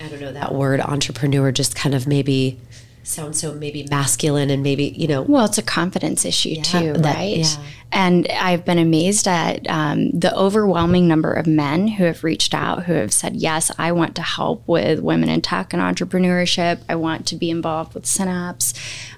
i 0.00 0.08
don't 0.08 0.20
know 0.20 0.32
that 0.32 0.54
word 0.54 0.80
entrepreneur 0.80 1.50
just 1.50 1.74
kind 1.74 1.94
of 1.94 2.06
maybe 2.06 2.60
sounds 3.02 3.40
so 3.40 3.54
maybe 3.54 3.86
masculine 3.90 4.50
and 4.50 4.62
maybe 4.62 4.84
you 4.96 5.06
know 5.06 5.22
well 5.22 5.44
it's 5.44 5.58
a 5.58 5.62
confidence 5.62 6.24
issue 6.24 6.50
yeah, 6.50 6.62
too 6.62 6.92
that, 6.92 7.14
right 7.14 7.38
yeah. 7.38 7.56
And 7.92 8.26
I've 8.28 8.64
been 8.64 8.78
amazed 8.78 9.28
at 9.28 9.68
um, 9.70 10.10
the 10.10 10.34
overwhelming 10.36 11.06
number 11.06 11.32
of 11.32 11.46
men 11.46 11.88
who 11.88 12.04
have 12.04 12.24
reached 12.24 12.52
out 12.52 12.84
who 12.84 12.94
have 12.94 13.12
said, 13.12 13.36
Yes, 13.36 13.70
I 13.78 13.92
want 13.92 14.16
to 14.16 14.22
help 14.22 14.66
with 14.66 15.00
women 15.00 15.28
in 15.28 15.40
tech 15.40 15.72
and 15.72 15.80
entrepreneurship. 15.80 16.80
I 16.88 16.96
want 16.96 17.26
to 17.28 17.36
be 17.36 17.50
involved 17.50 17.94
with 17.94 18.04
Synapse. 18.04 18.74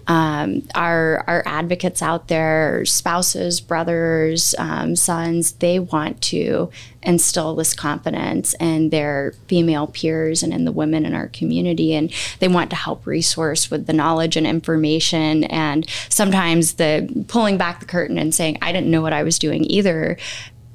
Um, 0.06 0.66
our, 0.74 1.22
our 1.26 1.42
advocates 1.44 2.00
out 2.00 2.28
there, 2.28 2.84
spouses, 2.86 3.60
brothers, 3.60 4.54
um, 4.58 4.96
sons, 4.96 5.52
they 5.52 5.78
want 5.78 6.22
to 6.22 6.70
instill 7.02 7.54
this 7.54 7.74
confidence 7.74 8.54
in 8.58 8.88
their 8.90 9.34
female 9.46 9.86
peers 9.86 10.42
and 10.42 10.52
in 10.52 10.64
the 10.64 10.72
women 10.72 11.06
in 11.06 11.14
our 11.14 11.28
community. 11.28 11.94
And 11.94 12.12
they 12.38 12.48
want 12.48 12.70
to 12.70 12.76
help 12.76 13.06
resource 13.06 13.70
with 13.70 13.86
the 13.86 13.92
knowledge 13.92 14.36
and 14.36 14.46
information. 14.46 15.44
And 15.44 15.88
sometimes 16.08 16.74
the 16.74 17.24
pulling 17.28 17.58
back 17.58 17.80
the 17.80 17.86
curtain 17.86 18.18
and 18.18 18.34
saying, 18.34 18.57
I 18.62 18.72
didn't 18.72 18.90
know 18.90 19.02
what 19.02 19.12
I 19.12 19.22
was 19.22 19.38
doing 19.38 19.64
either 19.70 20.16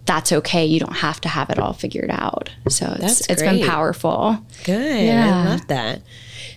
that's 0.05 0.31
okay. 0.31 0.65
You 0.65 0.79
don't 0.79 0.97
have 0.97 1.21
to 1.21 1.29
have 1.29 1.49
it 1.49 1.59
all 1.59 1.73
figured 1.73 2.09
out. 2.11 2.49
So 2.69 2.87
it's, 2.87 2.99
That's 2.99 3.27
it's 3.27 3.41
been 3.41 3.65
powerful. 3.65 4.37
Good. 4.65 5.05
Yeah. 5.05 5.43
I 5.45 5.49
love 5.49 5.67
that. 5.67 6.01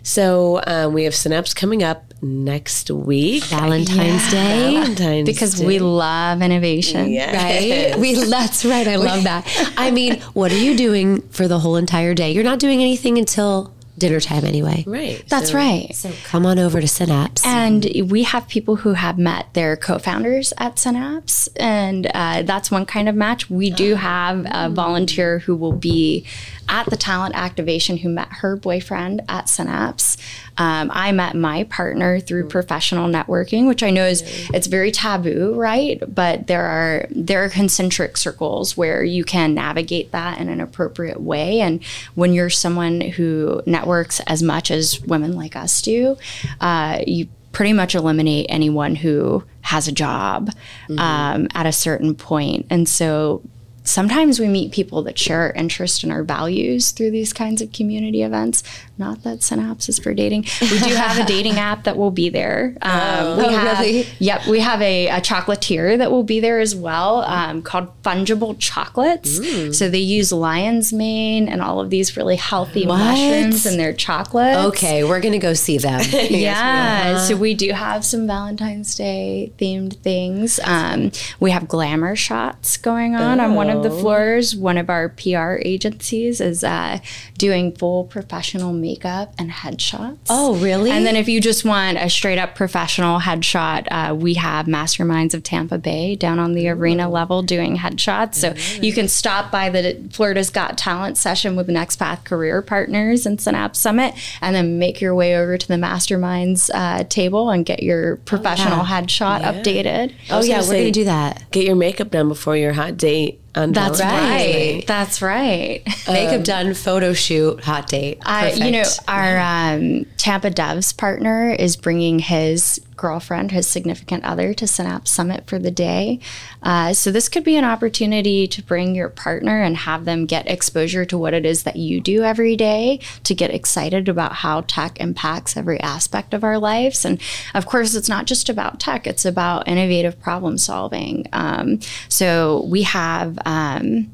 So 0.02 0.60
um, 0.66 0.92
we 0.92 1.04
have 1.04 1.14
Synapse 1.14 1.54
coming 1.54 1.82
up 1.82 2.14
next 2.22 2.90
week. 2.90 3.44
Valentine's 3.44 4.30
Day. 4.30 4.74
Valentine's 4.74 4.96
Day. 4.96 5.22
Because 5.24 5.54
Day. 5.54 5.66
we 5.66 5.78
love 5.78 6.42
innovation. 6.42 7.10
Yes. 7.10 7.92
Right? 7.92 8.00
We 8.00 8.14
that's 8.14 8.64
right. 8.64 8.86
I 8.86 8.96
love 8.96 9.24
that. 9.24 9.46
I 9.76 9.90
mean, 9.90 10.20
what 10.32 10.52
are 10.52 10.58
you 10.58 10.76
doing 10.76 11.22
for 11.28 11.48
the 11.48 11.58
whole 11.58 11.76
entire 11.76 12.14
day? 12.14 12.32
You're 12.32 12.44
not 12.44 12.58
doing 12.58 12.80
anything 12.80 13.18
until 13.18 13.72
dinner 13.98 14.20
time 14.20 14.44
anyway. 14.44 14.84
right. 14.86 15.22
That's 15.28 15.50
so- 15.50 15.56
right. 15.56 15.94
So 15.94 16.12
come 16.24 16.44
on 16.46 16.58
over 16.58 16.80
to 16.80 16.88
Synapse. 16.88 17.46
And 17.46 17.86
we 18.10 18.24
have 18.24 18.46
people 18.48 18.76
who 18.76 18.92
have 18.94 19.18
met 19.18 19.52
their 19.54 19.76
co-founders 19.76 20.52
at 20.58 20.78
Synapse, 20.78 21.48
and 21.56 22.06
uh, 22.14 22.42
that's 22.42 22.70
one 22.70 22.86
kind 22.86 23.08
of 23.08 23.14
match. 23.14 23.48
We 23.50 23.70
do 23.70 23.94
have 23.94 24.46
a 24.50 24.68
volunteer 24.68 25.38
who 25.40 25.56
will 25.56 25.72
be 25.72 26.26
at 26.68 26.86
the 26.86 26.96
talent 26.96 27.34
activation 27.34 27.98
who 27.98 28.08
met 28.08 28.28
her 28.28 28.56
boyfriend 28.56 29.22
at 29.28 29.48
Synapse. 29.48 30.16
Um, 30.58 30.90
I 30.92 31.12
met 31.12 31.34
my 31.34 31.64
partner 31.64 32.18
through 32.20 32.48
professional 32.48 33.08
networking, 33.08 33.66
which 33.66 33.82
I 33.82 33.90
know 33.90 34.06
is 34.06 34.22
it's 34.52 34.66
very 34.66 34.90
taboo, 34.90 35.54
right? 35.54 36.02
But 36.12 36.46
there 36.46 36.64
are 36.64 37.06
there 37.10 37.44
are 37.44 37.48
concentric 37.48 38.16
circles 38.16 38.76
where 38.76 39.02
you 39.04 39.24
can 39.24 39.54
navigate 39.54 40.12
that 40.12 40.40
in 40.40 40.48
an 40.48 40.60
appropriate 40.60 41.20
way. 41.20 41.60
And 41.60 41.84
when 42.14 42.32
you're 42.32 42.50
someone 42.50 43.00
who 43.00 43.62
networks 43.66 44.20
as 44.20 44.42
much 44.42 44.70
as 44.70 45.00
women 45.00 45.36
like 45.36 45.56
us 45.56 45.82
do, 45.82 46.16
uh, 46.60 47.00
you 47.06 47.28
pretty 47.52 47.72
much 47.72 47.94
eliminate 47.94 48.44
anyone 48.50 48.94
who 48.94 49.42
has 49.62 49.88
a 49.88 49.92
job 49.92 50.50
um, 50.98 51.48
at 51.54 51.64
a 51.64 51.72
certain 51.72 52.14
point. 52.14 52.66
And 52.68 52.86
so 52.86 53.42
sometimes 53.86 54.40
we 54.40 54.48
meet 54.48 54.72
people 54.72 55.02
that 55.02 55.18
share 55.18 55.40
our 55.40 55.52
interest 55.52 56.02
and 56.02 56.12
our 56.12 56.22
values 56.22 56.90
through 56.90 57.10
these 57.12 57.32
kinds 57.32 57.62
of 57.62 57.72
community 57.72 58.22
events. 58.22 58.62
Not 58.98 59.22
that 59.24 59.42
Synapse 59.42 59.88
is 59.90 59.98
for 59.98 60.14
dating. 60.14 60.46
We 60.60 60.78
do 60.78 60.94
have 60.94 61.18
a 61.18 61.24
dating 61.26 61.58
app 61.58 61.84
that 61.84 61.96
will 61.98 62.10
be 62.10 62.28
there. 62.30 62.74
Um, 62.80 63.36
we 63.36 63.44
Oh, 63.44 63.48
have, 63.50 63.78
really? 63.80 64.06
Yep, 64.20 64.46
we 64.46 64.60
have 64.60 64.80
a, 64.80 65.08
a 65.08 65.20
chocolatier 65.20 65.98
that 65.98 66.10
will 66.10 66.22
be 66.22 66.40
there 66.40 66.60
as 66.60 66.74
well 66.74 67.18
um, 67.24 67.60
called 67.62 67.88
Fungible 68.02 68.56
Chocolates. 68.58 69.38
Mm. 69.38 69.74
So 69.74 69.90
they 69.90 69.98
use 69.98 70.32
lion's 70.32 70.92
mane 70.92 71.46
and 71.48 71.60
all 71.60 71.80
of 71.80 71.90
these 71.90 72.16
really 72.16 72.36
healthy 72.36 72.86
What? 72.86 72.98
mushrooms 72.98 73.66
in 73.66 73.76
their 73.76 73.92
chocolates. 73.92 74.58
okay, 74.76 75.04
we're 75.04 75.20
gonna 75.20 75.38
go 75.38 75.52
see 75.54 75.78
them. 75.78 76.00
Yeah, 76.46 77.18
so 77.18 77.36
we 77.36 77.54
do 77.54 77.72
have 77.72 78.04
some 78.04 78.26
Valentine's 78.26 78.94
Day 78.94 79.52
themed 79.58 79.96
things. 79.96 80.58
Um, 80.64 81.10
we 81.40 81.50
have 81.50 81.68
glamour 81.68 82.16
shots 82.16 82.76
going 82.76 83.14
on 83.14 83.40
on 83.40 83.54
one 83.54 83.70
of 83.70 83.82
the 83.82 83.90
floors. 83.90 84.56
One 84.56 84.78
of 84.78 84.88
our 84.90 85.08
PR 85.10 85.56
agencies 85.62 86.40
is 86.40 86.64
uh, 86.64 86.98
doing 87.38 87.72
full 87.74 88.04
professional 88.04 88.72
makeup 88.86 89.34
and 89.36 89.50
headshots. 89.50 90.18
Oh, 90.28 90.54
really? 90.56 90.90
And 90.92 91.04
then 91.04 91.16
if 91.16 91.28
you 91.28 91.40
just 91.40 91.64
want 91.64 91.98
a 91.98 92.08
straight 92.08 92.38
up 92.38 92.54
professional 92.54 93.18
headshot, 93.18 93.88
uh, 93.90 94.14
we 94.14 94.34
have 94.34 94.66
Masterminds 94.66 95.34
of 95.34 95.42
Tampa 95.42 95.76
Bay 95.76 96.14
down 96.14 96.38
on 96.38 96.52
the 96.52 96.68
arena 96.68 97.08
level 97.08 97.42
doing 97.42 97.76
headshots. 97.78 98.34
So 98.36 98.54
you 98.80 98.92
can 98.92 99.08
stop 99.08 99.50
by 99.50 99.70
the 99.70 100.00
Florida's 100.12 100.50
Got 100.50 100.78
Talent 100.78 101.18
session 101.18 101.56
with 101.56 101.68
Next 101.68 101.96
Path 101.96 102.22
Career 102.24 102.62
Partners 102.62 103.26
and 103.26 103.40
Synapse 103.40 103.80
Summit, 103.80 104.14
and 104.40 104.54
then 104.54 104.78
make 104.78 105.00
your 105.00 105.14
way 105.14 105.36
over 105.36 105.58
to 105.58 105.68
the 105.68 105.74
Masterminds 105.74 106.70
uh, 106.72 107.02
table 107.04 107.50
and 107.50 107.66
get 107.66 107.82
your 107.82 108.16
professional 108.18 108.84
headshot 108.84 109.42
updated. 109.42 110.14
oh 110.30 110.42
yeah, 110.42 110.60
we're 110.60 110.66
gonna 110.78 110.90
do 110.92 111.04
that. 111.04 111.50
Get 111.50 111.64
your 111.64 111.76
makeup 111.76 112.10
done 112.10 112.28
before 112.28 112.56
your 112.56 112.72
hot 112.72 112.96
date 112.96 113.40
on 113.56 113.72
That's 113.72 114.00
right. 114.00 114.84
That's 114.86 115.22
right. 115.22 115.82
Makeup 116.08 116.44
done, 116.44 116.74
photo 116.74 117.12
shoot, 117.12 117.62
hot 117.64 117.88
date. 117.88 118.18
Uh, 118.24 118.52
you 118.54 118.70
know, 118.70 118.84
our 119.08 119.38
um, 119.38 120.06
Tampa 120.26 120.50
Devs 120.50 120.96
partner 120.96 121.50
is 121.50 121.76
bringing 121.76 122.18
his 122.18 122.80
girlfriend, 122.96 123.52
his 123.52 123.64
significant 123.64 124.24
other, 124.24 124.52
to 124.54 124.66
Synapse 124.66 125.08
Summit 125.08 125.46
for 125.46 125.56
the 125.56 125.70
day. 125.70 126.18
Uh, 126.64 126.92
so 126.94 127.12
this 127.12 127.28
could 127.28 127.44
be 127.44 127.54
an 127.54 127.64
opportunity 127.64 128.48
to 128.48 128.60
bring 128.60 128.96
your 128.96 129.08
partner 129.08 129.62
and 129.62 129.76
have 129.76 130.04
them 130.04 130.26
get 130.26 130.50
exposure 130.50 131.04
to 131.04 131.16
what 131.16 131.32
it 131.32 131.46
is 131.46 131.62
that 131.62 131.76
you 131.76 132.00
do 132.00 132.24
every 132.24 132.56
day, 132.56 132.98
to 133.22 133.36
get 133.36 133.52
excited 133.52 134.08
about 134.08 134.32
how 134.32 134.62
tech 134.62 134.98
impacts 134.98 135.56
every 135.56 135.78
aspect 135.80 136.34
of 136.34 136.42
our 136.42 136.58
lives. 136.58 137.04
And 137.04 137.20
of 137.54 137.66
course, 137.66 137.94
it's 137.94 138.08
not 138.08 138.26
just 138.26 138.48
about 138.48 138.80
tech; 138.80 139.06
it's 139.06 139.24
about 139.24 139.68
innovative 139.68 140.20
problem 140.20 140.58
solving. 140.58 141.28
Um, 141.32 141.78
so 142.08 142.66
we 142.68 142.82
have. 142.82 143.38
Um, 143.46 144.10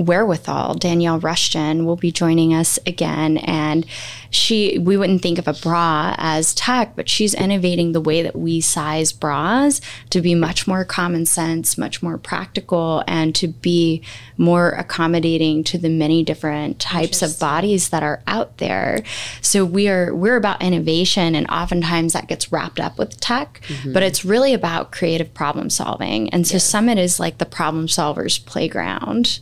wherewithal. 0.00 0.74
Danielle 0.74 1.20
Rushton 1.20 1.84
will 1.84 1.96
be 1.96 2.10
joining 2.10 2.54
us 2.54 2.78
again, 2.86 3.36
and 3.38 3.84
she 4.30 4.78
we 4.78 4.96
wouldn't 4.96 5.22
think 5.22 5.38
of 5.38 5.46
a 5.46 5.52
bra 5.52 6.14
as 6.16 6.54
tech, 6.54 6.96
but 6.96 7.08
she's 7.08 7.34
innovating 7.34 7.92
the 7.92 8.00
way 8.00 8.22
that 8.22 8.34
we 8.34 8.60
size 8.60 9.12
bras 9.12 9.80
to 10.08 10.20
be 10.20 10.34
much 10.34 10.66
more 10.66 10.84
common 10.84 11.26
sense, 11.26 11.76
much 11.76 12.02
more 12.02 12.16
practical, 12.16 13.04
and 13.06 13.34
to 13.34 13.48
be 13.48 14.02
more 14.38 14.70
accommodating 14.70 15.62
to 15.64 15.76
the 15.76 15.90
many 15.90 16.24
different 16.24 16.78
types 16.78 17.20
of 17.20 17.38
bodies 17.38 17.90
that 17.90 18.02
are 18.02 18.22
out 18.26 18.56
there. 18.56 19.02
So 19.42 19.64
we 19.64 19.88
are 19.88 20.14
we're 20.14 20.36
about 20.36 20.62
innovation, 20.62 21.34
and 21.34 21.46
oftentimes 21.50 22.14
that 22.14 22.28
gets 22.28 22.50
wrapped 22.50 22.80
up 22.80 22.98
with 22.98 23.20
tech, 23.20 23.60
mm-hmm. 23.66 23.92
but 23.92 24.02
it's 24.02 24.24
really 24.24 24.54
about 24.54 24.92
creative 24.92 25.34
problem 25.34 25.68
solving. 25.68 26.30
And 26.30 26.46
so 26.46 26.56
Summit 26.56 26.96
is 26.96 27.20
like 27.20 27.38
the 27.38 27.46
problem 27.46 27.86
solvers 27.86 28.42
playground. 28.44 29.40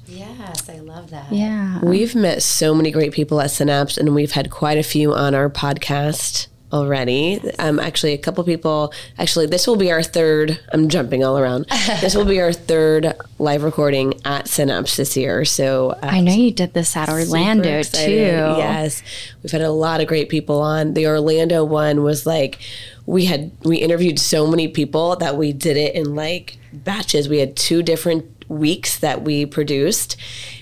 Yes, 0.48 0.68
I 0.68 0.78
love 0.80 1.10
that. 1.10 1.32
Yeah. 1.32 1.80
We've 1.82 2.14
met 2.14 2.42
so 2.42 2.74
many 2.74 2.90
great 2.90 3.12
people 3.12 3.40
at 3.40 3.50
Synapse, 3.50 3.96
and 3.96 4.14
we've 4.14 4.32
had 4.32 4.50
quite 4.50 4.78
a 4.78 4.82
few 4.82 5.14
on 5.14 5.34
our 5.34 5.48
podcast 5.48 6.48
already. 6.72 7.40
Um, 7.58 7.78
actually, 7.78 8.12
a 8.12 8.18
couple 8.18 8.44
people. 8.44 8.92
Actually, 9.18 9.46
this 9.46 9.66
will 9.66 9.76
be 9.76 9.90
our 9.90 10.02
third. 10.02 10.60
I'm 10.72 10.88
jumping 10.88 11.24
all 11.24 11.38
around. 11.38 11.66
this 12.00 12.14
will 12.14 12.24
be 12.24 12.40
our 12.40 12.52
third 12.52 13.14
live 13.38 13.62
recording 13.62 14.14
at 14.24 14.48
Synapse 14.48 14.96
this 14.96 15.16
year. 15.16 15.44
So 15.44 15.90
uh, 15.90 15.98
I 16.02 16.20
know 16.20 16.32
you 16.32 16.52
did 16.52 16.74
this 16.74 16.96
at 16.96 17.08
Orlando 17.08 17.82
too. 17.82 18.10
Yes, 18.10 19.02
we've 19.42 19.52
had 19.52 19.62
a 19.62 19.70
lot 19.70 20.00
of 20.00 20.08
great 20.08 20.28
people 20.28 20.60
on. 20.60 20.94
The 20.94 21.06
Orlando 21.06 21.64
one 21.64 22.02
was 22.02 22.26
like 22.26 22.58
we 23.06 23.24
had 23.24 23.50
we 23.62 23.78
interviewed 23.78 24.18
so 24.18 24.46
many 24.46 24.68
people 24.68 25.16
that 25.16 25.36
we 25.36 25.52
did 25.52 25.76
it 25.76 25.94
in 25.94 26.14
like 26.14 26.58
batches. 26.72 27.28
We 27.28 27.38
had 27.38 27.56
two 27.56 27.82
different 27.82 28.26
weeks 28.48 28.98
that 28.98 29.22
we 29.22 29.46
produced 29.46 30.16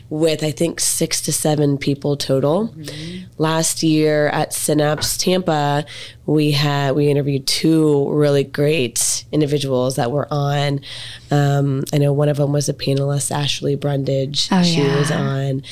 with 0.08 0.44
I 0.44 0.50
think 0.50 0.80
six 0.80 1.20
to 1.22 1.32
seven 1.32 1.78
people 1.78 2.16
total. 2.16 2.74
Last 3.38 3.82
year 3.82 4.28
at 4.28 4.52
Synapse 4.52 5.16
Tampa, 5.16 5.84
we 6.26 6.52
had 6.52 6.94
we 6.94 7.08
interviewed 7.08 7.46
two 7.46 8.10
really 8.10 8.44
great 8.44 9.24
individuals 9.32 9.96
that 9.96 10.10
were 10.12 10.28
on. 10.30 10.80
Um, 11.30 11.84
I 11.92 11.98
know 11.98 12.12
one 12.12 12.28
of 12.28 12.36
them 12.36 12.52
was 12.52 12.68
a 12.68 12.74
panelist, 12.74 13.30
Ashley 13.30 13.74
Brundage. 13.74 14.48
Oh, 14.52 14.62
she 14.62 14.82
was 14.82 15.10
on, 15.10 15.62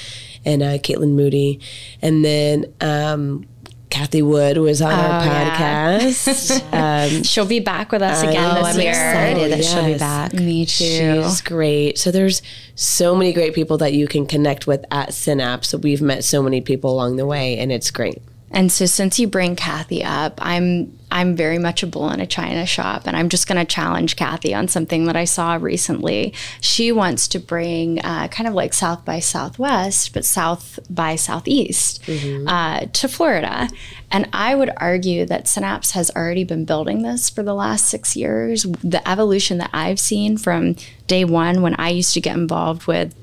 and 0.45 0.63
uh, 0.63 0.79
Caitlin 0.79 1.13
Moody, 1.15 1.61
and 2.03 2.25
then 2.25 2.73
um, 2.81 3.47
Kathy 3.95 4.23
Wood 4.23 4.59
was 4.59 4.83
on 4.83 4.93
our 4.93 5.21
Oh, 5.21 5.25
yeah. 5.25 5.99
podcast. 6.01 6.73
um, 7.17 7.23
She'll 7.23 7.47
be 7.47 7.61
back 7.61 7.93
with 7.93 8.03
us 8.03 8.23
again 8.23 8.43
know, 8.43 8.55
this 8.57 8.75
I'm 8.75 8.81
year. 8.81 8.91
excited 8.91 9.53
that 9.53 9.65
she'll 9.65 9.85
be 9.87 9.99
back. 9.99 10.33
Me 10.35 10.67
too. 10.67 11.23
She's 11.23 11.41
great. 11.41 11.97
So 11.97 12.11
there's 12.11 12.43
so 12.75 13.15
many 13.15 13.33
great 13.33 13.55
people 13.55 13.79
that 13.79 13.93
you 13.93 14.09
can 14.09 14.27
connect 14.27 14.67
with 14.67 14.85
at 14.91 15.15
Synapse. 15.15 15.75
We've 15.75 16.03
met 16.03 16.25
so 16.25 16.43
many 16.43 16.61
people 16.61 16.91
along 16.91 17.17
the 17.17 17.27
way, 17.27 17.57
and 17.59 17.71
it's 17.71 17.93
great. 17.93 18.21
And 18.55 18.71
so 18.71 18.87
since 18.87 19.19
you 19.19 19.27
bring 19.27 19.57
Kathy 19.57 20.05
up, 20.05 20.39
I'm 20.41 20.97
I'm 21.11 21.37
very 21.37 21.59
much 21.59 21.83
a 21.83 21.87
bull 21.87 22.11
in 22.11 22.21
a 22.21 22.27
china 22.27 22.67
shop 22.67 23.03
and 23.07 23.17
I'm 23.17 23.29
just 23.29 23.47
going 23.47 23.59
to 23.59 23.65
challenge 23.65 24.17
Kathy 24.17 24.53
on 24.53 24.67
something 24.67 25.05
that 25.05 25.15
I 25.15 25.27
saw 25.27 25.55
recently. 25.55 26.35
She 26.61 26.91
wants 26.91 27.29
to 27.29 27.39
bring 27.39 28.01
uh, 28.01 28.27
kind 28.29 28.49
of 28.49 28.55
like 28.55 28.75
South 28.75 29.05
by 29.05 29.21
Southwest, 29.21 30.13
but 30.13 30.25
South 30.25 30.81
by 30.91 31.15
Southeast 31.15 32.03
mm-hmm. 32.03 32.49
uh, 32.49 32.81
to 32.93 33.07
Florida. 33.07 33.69
And 34.11 34.29
I 34.33 34.57
would 34.57 34.71
argue 34.77 35.25
that 35.27 35.47
Synapse 35.47 35.93
has 35.93 36.11
already 36.17 36.43
been 36.43 36.65
building 36.65 37.03
this 37.03 37.31
for 37.31 37.45
the 37.45 37.55
last 37.55 37.87
six 37.87 38.17
years. 38.17 38.65
The 38.65 39.07
evolution 39.09 39.59
that 39.59 39.71
I've 39.73 40.01
seen 40.01 40.37
from 40.37 40.75
day 41.07 41.25
one 41.25 41.63
when 41.63 41.75
I 41.77 41.91
used 41.91 42.15
to 42.15 42.21
get 42.21 42.37
involved 42.37 42.89
with 42.89 43.15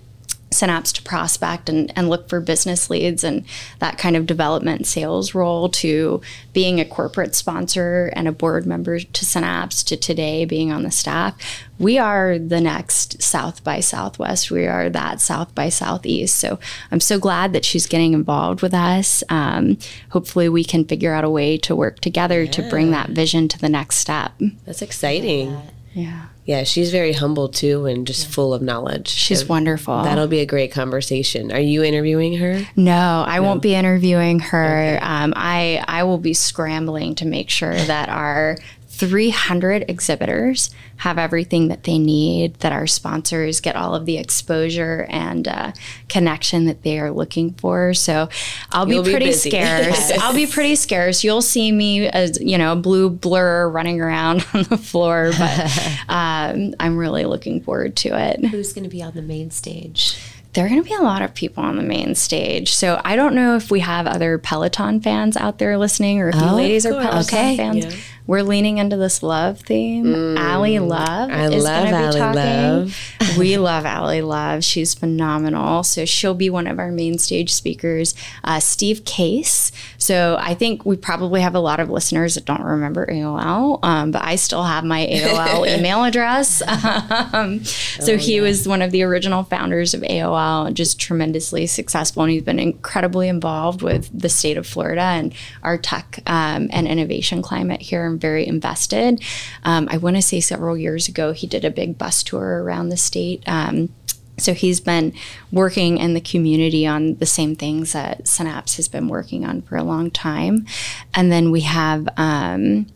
Synapse 0.53 0.91
to 0.93 1.01
prospect 1.01 1.69
and, 1.69 1.93
and 1.95 2.09
look 2.09 2.27
for 2.27 2.41
business 2.41 2.89
leads 2.89 3.23
and 3.23 3.45
that 3.79 3.97
kind 3.97 4.17
of 4.17 4.25
development 4.25 4.85
sales 4.85 5.33
role 5.33 5.69
to 5.69 6.21
being 6.51 6.79
a 6.79 6.85
corporate 6.85 7.35
sponsor 7.35 8.11
and 8.15 8.27
a 8.27 8.33
board 8.33 8.65
member 8.65 8.99
to 8.99 9.25
Synapse 9.25 9.81
to 9.83 9.95
today 9.95 10.43
being 10.43 10.71
on 10.71 10.83
the 10.83 10.91
staff. 10.91 11.35
We 11.79 11.97
are 11.97 12.37
the 12.37 12.61
next 12.61 13.23
South 13.23 13.63
by 13.63 13.79
Southwest. 13.79 14.51
We 14.51 14.67
are 14.67 14.89
that 14.89 15.21
South 15.21 15.55
by 15.55 15.69
Southeast. 15.69 16.37
So 16.37 16.59
I'm 16.91 16.99
so 16.99 17.17
glad 17.17 17.53
that 17.53 17.65
she's 17.65 17.87
getting 17.87 18.13
involved 18.13 18.61
with 18.61 18.73
us. 18.73 19.23
Um, 19.29 19.77
hopefully, 20.09 20.49
we 20.49 20.63
can 20.63 20.85
figure 20.85 21.13
out 21.13 21.23
a 21.23 21.29
way 21.29 21.57
to 21.59 21.75
work 21.75 21.99
together 22.01 22.43
yeah. 22.43 22.51
to 22.51 22.69
bring 22.69 22.91
that 22.91 23.09
vision 23.09 23.47
to 23.47 23.57
the 23.57 23.69
next 23.69 23.95
step. 23.97 24.33
That's 24.65 24.81
exciting. 24.81 25.51
Yeah. 25.51 25.61
Yeah, 25.93 26.27
Yeah, 26.45 26.63
she's 26.63 26.89
very 26.91 27.11
humble 27.13 27.49
too 27.49 27.85
and 27.85 28.07
just 28.07 28.27
yeah. 28.27 28.31
full 28.33 28.53
of 28.53 28.61
knowledge. 28.61 29.09
She's 29.09 29.45
wonderful. 29.45 30.03
That'll 30.03 30.27
be 30.27 30.39
a 30.39 30.45
great 30.45 30.71
conversation. 30.71 31.51
Are 31.51 31.59
you 31.59 31.83
interviewing 31.83 32.37
her? 32.37 32.61
No, 32.75 33.23
I 33.27 33.37
no. 33.37 33.43
won't 33.43 33.61
be 33.61 33.75
interviewing 33.75 34.39
her. 34.39 34.95
Okay. 34.95 34.97
Um, 34.99 35.33
I 35.35 35.83
I 35.87 36.03
will 36.03 36.17
be 36.17 36.33
scrambling 36.33 37.15
to 37.15 37.25
make 37.25 37.49
sure 37.49 37.75
that 37.75 38.07
our 38.09 38.57
300 39.01 39.85
exhibitors 39.87 40.69
have 40.97 41.17
everything 41.17 41.69
that 41.69 41.85
they 41.85 41.97
need, 41.97 42.53
that 42.59 42.71
our 42.71 42.85
sponsors 42.85 43.59
get 43.59 43.75
all 43.75 43.95
of 43.95 44.05
the 44.05 44.19
exposure 44.19 45.07
and 45.09 45.47
uh, 45.47 45.71
connection 46.07 46.65
that 46.65 46.83
they 46.83 46.99
are 46.99 47.09
looking 47.09 47.51
for. 47.53 47.95
So 47.95 48.29
I'll 48.71 48.87
You'll 48.87 49.01
be 49.01 49.09
pretty 49.09 49.25
be 49.25 49.31
scarce. 49.31 50.11
I'll 50.19 50.35
be 50.35 50.45
pretty 50.45 50.75
scarce. 50.75 51.23
You'll 51.23 51.41
see 51.41 51.71
me 51.71 52.07
as, 52.09 52.39
you 52.39 52.59
know, 52.59 52.73
a 52.73 52.75
blue 52.75 53.09
blur 53.09 53.67
running 53.69 53.99
around 53.99 54.45
on 54.53 54.63
the 54.65 54.77
floor, 54.77 55.31
but 55.35 55.99
um, 56.07 56.75
I'm 56.79 56.95
really 56.95 57.25
looking 57.25 57.59
forward 57.59 57.95
to 57.97 58.09
it. 58.09 58.45
Who's 58.45 58.71
going 58.71 58.83
to 58.83 58.89
be 58.89 59.01
on 59.01 59.13
the 59.13 59.23
main 59.23 59.49
stage? 59.49 60.15
there 60.53 60.65
are 60.65 60.67
going 60.67 60.83
to 60.83 60.89
be 60.89 60.93
a 60.93 61.01
lot 61.01 61.21
of 61.21 61.33
people 61.33 61.63
on 61.63 61.77
the 61.77 61.81
main 61.81 62.13
stage. 62.13 62.73
So 62.73 62.99
I 63.05 63.15
don't 63.15 63.33
know 63.33 63.55
if 63.55 63.71
we 63.71 63.79
have 63.79 64.05
other 64.05 64.37
Peloton 64.37 64.99
fans 64.99 65.37
out 65.37 65.59
there 65.59 65.77
listening 65.77 66.19
or 66.19 66.27
if 66.27 66.35
oh, 66.37 66.45
you 66.45 66.51
ladies 66.51 66.85
are 66.85 66.91
Peloton 66.91 67.21
okay. 67.21 67.55
fans. 67.55 67.85
Yeah 67.85 67.91
we're 68.31 68.43
leaning 68.43 68.77
into 68.77 68.95
this 68.95 69.21
love 69.21 69.59
theme. 69.59 70.05
Mm, 70.05 70.37
Ally 70.37 70.77
Love 70.77 71.29
I 71.29 71.49
is 71.49 71.65
going 71.65 71.91
to 71.91 72.13
be 72.13 72.17
talking. 72.17 72.33
Love. 72.33 72.97
we 73.37 73.57
love 73.57 73.85
Ally 73.85 74.21
Love. 74.21 74.63
She's 74.63 74.93
phenomenal. 74.93 75.83
So 75.83 76.05
she'll 76.05 76.33
be 76.33 76.49
one 76.49 76.65
of 76.65 76.79
our 76.79 76.93
main 76.93 77.17
stage 77.17 77.53
speakers. 77.53 78.15
Uh, 78.45 78.61
Steve 78.61 79.03
Case. 79.03 79.73
So 80.01 80.35
I 80.39 80.55
think 80.55 80.83
we 80.83 80.97
probably 80.97 81.41
have 81.41 81.53
a 81.53 81.59
lot 81.59 81.79
of 81.79 81.91
listeners 81.91 82.33
that 82.33 82.45
don't 82.45 82.63
remember 82.63 83.05
AOL, 83.05 83.79
um, 83.83 84.09
but 84.09 84.23
I 84.23 84.35
still 84.35 84.63
have 84.63 84.83
my 84.83 85.05
AOL 85.05 85.67
email 85.77 86.03
address. 86.03 86.63
um, 87.33 87.63
so 87.63 88.13
oh, 88.13 88.17
he 88.17 88.37
yeah. 88.37 88.41
was 88.41 88.67
one 88.67 88.81
of 88.81 88.89
the 88.89 89.03
original 89.03 89.43
founders 89.43 89.93
of 89.93 90.01
AOL, 90.01 90.73
just 90.73 90.99
tremendously 90.99 91.67
successful, 91.67 92.23
and 92.23 92.31
he's 92.31 92.41
been 92.41 92.57
incredibly 92.57 93.27
involved 93.27 93.83
with 93.83 94.09
the 94.11 94.27
state 94.27 94.57
of 94.57 94.65
Florida 94.65 95.01
and 95.01 95.35
our 95.61 95.77
tech 95.77 96.19
um, 96.25 96.67
and 96.71 96.87
innovation 96.87 97.43
climate 97.43 97.81
here 97.81 98.07
and 98.07 98.19
very 98.19 98.47
invested. 98.47 99.23
Um, 99.63 99.87
I 99.91 99.97
want 99.97 100.15
to 100.15 100.23
say 100.23 100.39
several 100.39 100.75
years 100.75 101.07
ago, 101.07 101.31
he 101.31 101.45
did 101.45 101.63
a 101.63 101.69
big 101.69 101.99
bus 101.99 102.23
tour 102.23 102.63
around 102.63 102.89
the 102.89 102.97
state. 102.97 103.43
Um, 103.45 103.93
so 104.41 104.53
he's 104.53 104.79
been 104.79 105.13
working 105.51 105.97
in 105.97 106.13
the 106.13 106.21
community 106.21 106.85
on 106.85 107.15
the 107.15 107.25
same 107.25 107.55
things 107.55 107.93
that 107.93 108.27
Synapse 108.27 108.75
has 108.75 108.87
been 108.87 109.07
working 109.07 109.45
on 109.45 109.61
for 109.61 109.77
a 109.77 109.83
long 109.83 110.11
time. 110.11 110.65
And 111.13 111.31
then 111.31 111.51
we 111.51 111.61
have 111.61 112.07
um, 112.17 112.87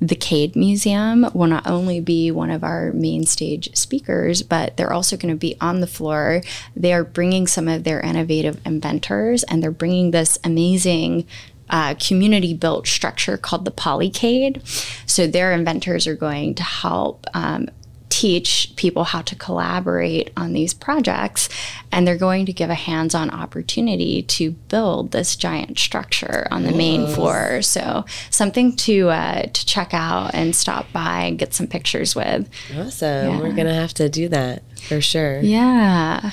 the 0.00 0.14
Cade 0.14 0.56
Museum 0.56 1.26
will 1.32 1.46
not 1.46 1.66
only 1.66 2.00
be 2.00 2.30
one 2.30 2.50
of 2.50 2.62
our 2.62 2.92
main 2.92 3.24
stage 3.24 3.74
speakers, 3.76 4.42
but 4.42 4.76
they're 4.76 4.92
also 4.92 5.16
going 5.16 5.32
to 5.32 5.38
be 5.38 5.56
on 5.60 5.80
the 5.80 5.86
floor. 5.86 6.42
They 6.74 6.92
are 6.92 7.04
bringing 7.04 7.46
some 7.46 7.68
of 7.68 7.84
their 7.84 8.00
innovative 8.00 8.60
inventors 8.66 9.42
and 9.44 9.62
they're 9.62 9.70
bringing 9.70 10.10
this 10.10 10.38
amazing 10.44 11.26
uh, 11.68 11.94
community 11.94 12.54
built 12.54 12.86
structure 12.86 13.36
called 13.36 13.64
the 13.64 13.70
Polycade. 13.70 14.60
So 15.08 15.26
their 15.26 15.52
inventors 15.52 16.06
are 16.06 16.14
going 16.14 16.54
to 16.56 16.62
help 16.62 17.26
um, 17.34 17.68
teach 18.08 18.72
people 18.76 19.04
how 19.04 19.20
to 19.20 19.34
collaborate 19.34 20.32
on 20.36 20.52
these 20.52 20.72
projects 20.72 21.48
and 21.90 22.06
they're 22.06 22.16
going 22.16 22.46
to 22.46 22.52
give 22.52 22.70
a 22.70 22.74
hands-on 22.74 23.30
opportunity 23.30 24.22
to 24.22 24.52
build 24.52 25.10
this 25.10 25.36
giant 25.36 25.78
structure 25.78 26.46
on 26.50 26.62
the 26.62 26.72
main 26.72 27.06
floor 27.06 27.60
so 27.62 28.04
something 28.30 28.74
to 28.76 29.08
uh, 29.08 29.42
to 29.42 29.66
check 29.66 29.92
out 29.92 30.30
and 30.34 30.54
stop 30.54 30.90
by 30.92 31.22
and 31.22 31.38
get 31.38 31.52
some 31.52 31.66
pictures 31.66 32.14
with 32.14 32.48
awesome 32.78 33.28
yeah. 33.28 33.40
we're 33.40 33.52
gonna 33.52 33.74
have 33.74 33.92
to 33.94 34.08
do 34.08 34.28
that 34.28 34.62
for 34.88 35.00
sure 35.00 35.40
yeah 35.40 36.30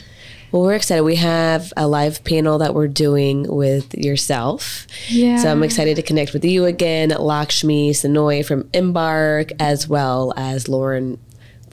well, 0.53 0.61
we're 0.61 0.75
excited. 0.75 1.01
We 1.01 1.15
have 1.15 1.73
a 1.75 1.87
live 1.87 2.23
panel 2.23 2.59
that 2.59 2.75
we're 2.75 2.87
doing 2.87 3.47
with 3.51 3.95
yourself. 3.95 4.85
Yeah. 5.07 5.37
So 5.37 5.49
I'm 5.49 5.63
excited 5.63 5.95
to 5.95 6.03
connect 6.03 6.31
with 6.31 6.45
you 6.45 6.65
again, 6.65 7.09
Lakshmi 7.09 7.89
Shenoy 7.89 8.45
from 8.45 8.69
Embark, 8.71 9.49
as 9.59 9.87
well 9.87 10.31
as 10.37 10.69
Lauren 10.69 11.19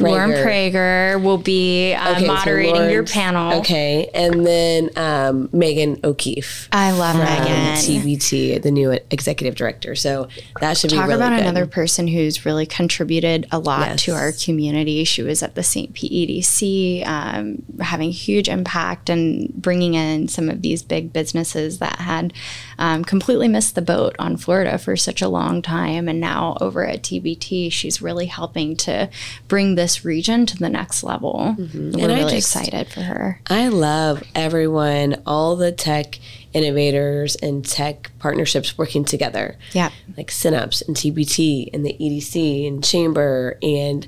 Prager. 0.01 0.11
Lauren 0.11 0.31
Prager 0.31 1.23
will 1.23 1.39
be 1.39 1.95
uh, 1.95 2.17
okay, 2.17 2.27
moderating 2.27 2.75
so 2.75 2.89
your 2.89 3.05
panel. 3.05 3.61
Okay, 3.61 4.11
and 4.15 4.47
then 4.47 4.91
um, 4.97 5.49
Megan 5.53 6.01
O'Keefe. 6.05 6.69
I 6.73 6.93
love 6.93 7.17
Megan. 7.17 7.77
TBT, 7.77 8.63
the 8.63 8.71
new 8.71 8.91
executive 9.11 9.55
director. 9.55 9.95
So 9.95 10.29
that 10.61 10.77
should 10.77 10.91
Talk 10.91 11.05
be 11.05 11.09
really 11.09 11.15
about 11.15 11.37
good. 11.37 11.41
another 11.41 11.67
person 11.67 12.09
who's 12.09 12.45
really 12.45 12.67
contributed 12.67 13.47
a 13.53 13.59
lot 13.59 13.89
yes. 13.89 14.05
to 14.05 14.13
our 14.13 14.33
community. 14.33 15.05
She 15.05 15.23
was 15.23 15.43
at 15.43 15.55
the 15.55 15.63
St. 15.63 15.93
PEDC, 15.95 17.07
um, 17.07 17.63
having 17.81 18.11
huge 18.11 18.49
impact 18.49 19.11
and 19.11 19.53
bringing 19.55 19.95
in 19.95 20.29
some 20.29 20.49
of 20.49 20.63
these 20.63 20.83
big 20.83 21.13
businesses 21.13 21.79
that 21.79 21.97
had 21.97 22.33
um, 22.81 23.05
completely 23.05 23.47
missed 23.47 23.75
the 23.75 23.83
boat 23.83 24.17
on 24.19 24.39
Florida 24.39 24.79
for 24.79 24.97
such 24.97 25.21
a 25.21 25.29
long 25.29 25.61
time. 25.61 26.09
And 26.09 26.19
now 26.19 26.57
over 26.63 26.85
at 26.85 27.03
TBT, 27.03 27.71
she's 27.71 28.01
really 28.01 28.27
helping 28.27 28.75
to 28.79 29.11
bring 29.49 29.75
this 29.75 30.03
region 30.03 30.47
to 30.47 30.57
the 30.57 30.71
next 30.71 31.03
level. 31.03 31.55
Mm-hmm. 31.59 31.93
We're 31.93 32.09
and 32.09 32.13
really 32.19 32.41
just, 32.41 32.57
excited 32.57 32.89
for 32.89 33.03
her. 33.03 33.41
I 33.49 33.69
love 33.69 34.23
everyone, 34.35 35.23
all 35.27 35.57
the 35.57 35.73
tech 35.73 36.19
innovators 36.55 37.37
and 37.37 37.65
tech 37.65 38.11
partnerships 38.19 38.79
working 38.79 39.05
together. 39.05 39.59
Yeah. 39.73 39.91
Like 40.17 40.31
Synapse 40.31 40.81
and 40.81 40.97
TBT 40.97 41.69
and 41.75 41.85
the 41.85 41.95
EDC 42.01 42.67
and 42.67 42.83
Chamber 42.83 43.59
and 43.63 44.07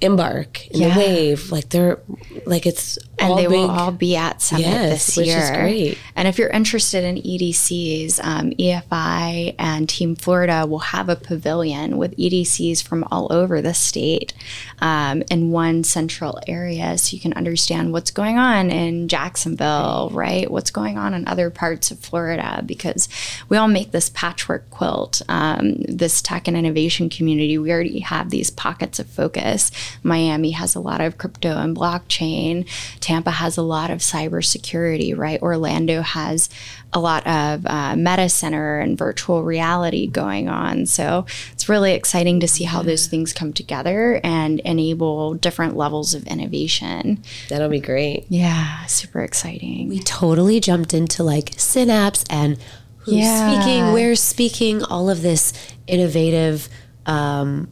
Embark 0.00 0.66
and 0.68 0.76
yeah. 0.76 0.94
the 0.94 1.00
Wave. 1.00 1.52
Like 1.52 1.68
they're 1.68 2.00
like 2.46 2.66
it's 2.66 2.98
and 3.18 3.38
they 3.38 3.42
big. 3.42 3.50
will 3.50 3.70
all 3.70 3.92
be 3.92 4.16
at 4.16 4.40
Summit 4.40 4.66
yes, 4.66 5.06
this 5.06 5.16
which 5.16 5.26
year. 5.26 5.38
Is 5.38 5.50
great. 5.50 5.98
And 6.16 6.26
if 6.26 6.38
you're 6.38 6.48
interested 6.48 7.04
in 7.04 7.16
EDCs, 7.16 8.20
um, 8.24 8.50
EFI 8.52 9.54
and 9.58 9.88
Team 9.88 10.16
Florida 10.16 10.66
will 10.66 10.78
have 10.78 11.08
a 11.08 11.16
pavilion 11.16 11.98
with 11.98 12.16
EDCs 12.16 12.82
from 12.82 13.04
all 13.10 13.30
over 13.30 13.60
the 13.60 13.74
state 13.74 14.32
um, 14.80 15.22
in 15.30 15.50
one 15.50 15.84
central 15.84 16.38
area, 16.46 16.96
so 16.96 17.14
you 17.14 17.20
can 17.20 17.34
understand 17.34 17.92
what's 17.92 18.10
going 18.10 18.38
on 18.38 18.70
in 18.70 19.08
Jacksonville, 19.08 20.10
right? 20.12 20.50
What's 20.50 20.70
going 20.70 20.96
on 20.98 21.14
in 21.14 21.28
other 21.28 21.50
parts 21.50 21.90
of 21.90 21.98
Florida, 21.98 22.62
because 22.64 23.08
we 23.48 23.56
all 23.56 23.68
make 23.68 23.90
this 23.90 24.08
patchwork 24.10 24.70
quilt. 24.70 25.22
Um, 25.28 25.82
this 25.82 26.22
tech 26.22 26.48
and 26.48 26.56
innovation 26.56 27.08
community, 27.10 27.58
we 27.58 27.70
already 27.70 28.00
have 28.00 28.30
these 28.30 28.50
pockets 28.50 28.98
of 28.98 29.06
focus. 29.06 29.70
Miami 30.02 30.52
has 30.52 30.74
a 30.74 30.80
lot 30.80 31.00
of 31.00 31.18
crypto 31.18 31.58
and 31.58 31.76
blockchain. 31.76 32.68
Tampa 33.00 33.30
has 33.30 33.56
a 33.56 33.62
lot 33.62 33.90
of 33.90 33.98
cybersecurity, 33.98 35.16
right? 35.16 35.40
Orlando 35.42 36.02
has 36.02 36.48
a 36.92 37.00
lot 37.00 37.26
of 37.26 37.66
uh, 37.66 37.94
meta 37.96 38.28
center 38.28 38.78
and 38.78 38.98
virtual 38.98 39.44
reality 39.44 40.06
going 40.06 40.48
on. 40.48 40.86
So 40.86 41.26
it's 41.52 41.68
really 41.68 41.92
exciting 41.92 42.40
to 42.40 42.48
see 42.48 42.64
how 42.64 42.82
those 42.82 43.06
things 43.06 43.32
come 43.32 43.52
together 43.52 44.20
and 44.24 44.60
enable 44.60 45.34
different 45.34 45.76
levels 45.76 46.14
of 46.14 46.26
innovation. 46.26 47.22
That'll 47.48 47.68
be 47.68 47.80
great. 47.80 48.26
Yeah, 48.28 48.84
super 48.86 49.22
exciting. 49.22 49.88
We 49.88 50.00
totally 50.00 50.60
jumped 50.60 50.92
into 50.94 51.22
like 51.22 51.52
Synapse 51.56 52.24
and 52.28 52.58
who's 52.98 53.14
yeah. 53.14 53.60
speaking, 53.60 53.92
where's 53.92 54.20
speaking, 54.20 54.82
all 54.82 55.08
of 55.08 55.22
this 55.22 55.52
innovative. 55.86 56.68
Um, 57.06 57.68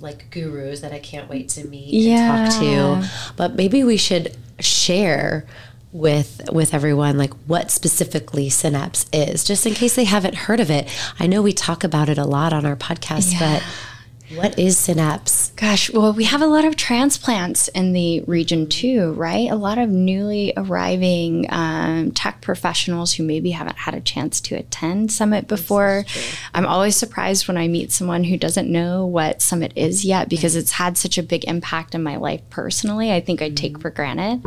like 0.00 0.30
gurus 0.30 0.80
that 0.80 0.92
I 0.92 0.98
can't 0.98 1.28
wait 1.28 1.48
to 1.50 1.66
meet 1.66 1.92
yeah. 1.92 2.44
and 2.44 2.50
talk 2.50 2.60
to. 2.60 3.34
But 3.36 3.54
maybe 3.54 3.84
we 3.84 3.96
should 3.96 4.36
share 4.60 5.46
with 5.92 6.40
with 6.52 6.74
everyone 6.74 7.16
like 7.16 7.32
what 7.46 7.70
specifically 7.70 8.50
synapse 8.50 9.06
is 9.12 9.44
just 9.44 9.64
in 9.64 9.72
case 9.72 9.94
they 9.96 10.04
haven't 10.04 10.34
heard 10.34 10.60
of 10.60 10.70
it 10.70 10.86
i 11.18 11.26
know 11.26 11.40
we 11.40 11.52
talk 11.52 11.84
about 11.84 12.08
it 12.08 12.18
a 12.18 12.24
lot 12.24 12.52
on 12.52 12.66
our 12.66 12.76
podcast 12.76 13.32
yeah. 13.32 13.38
but 13.38 13.64
what 14.34 14.58
is 14.58 14.76
synapse? 14.76 15.52
Gosh 15.52 15.92
well 15.92 16.12
we 16.12 16.24
have 16.24 16.42
a 16.42 16.46
lot 16.46 16.64
of 16.64 16.74
transplants 16.74 17.68
in 17.68 17.92
the 17.92 18.20
region 18.22 18.68
too 18.68 19.12
right? 19.12 19.48
A 19.50 19.54
lot 19.54 19.78
of 19.78 19.88
newly 19.88 20.52
arriving 20.56 21.46
um, 21.50 22.10
tech 22.10 22.40
professionals 22.40 23.14
who 23.14 23.22
maybe 23.22 23.50
haven't 23.52 23.78
had 23.78 23.94
a 23.94 24.00
chance 24.00 24.40
to 24.42 24.56
attend 24.56 25.12
summit 25.12 25.46
before. 25.46 26.04
i'm 26.54 26.66
always 26.66 26.96
surprised 26.96 27.46
when 27.46 27.56
i 27.56 27.68
meet 27.68 27.92
someone 27.92 28.24
who 28.24 28.36
doesn't 28.36 28.70
know 28.70 29.06
what 29.06 29.40
summit 29.40 29.72
is 29.76 30.04
yet 30.04 30.28
because 30.28 30.56
it's 30.56 30.72
had 30.72 30.98
such 30.98 31.18
a 31.18 31.22
big 31.22 31.44
impact 31.44 31.94
in 31.94 32.02
my 32.02 32.16
life 32.16 32.40
personally. 32.50 33.12
I 33.12 33.20
think 33.20 33.42
i 33.42 33.50
take 33.50 33.74
mm-hmm. 33.74 33.82
for 33.82 33.90
granted. 33.90 34.44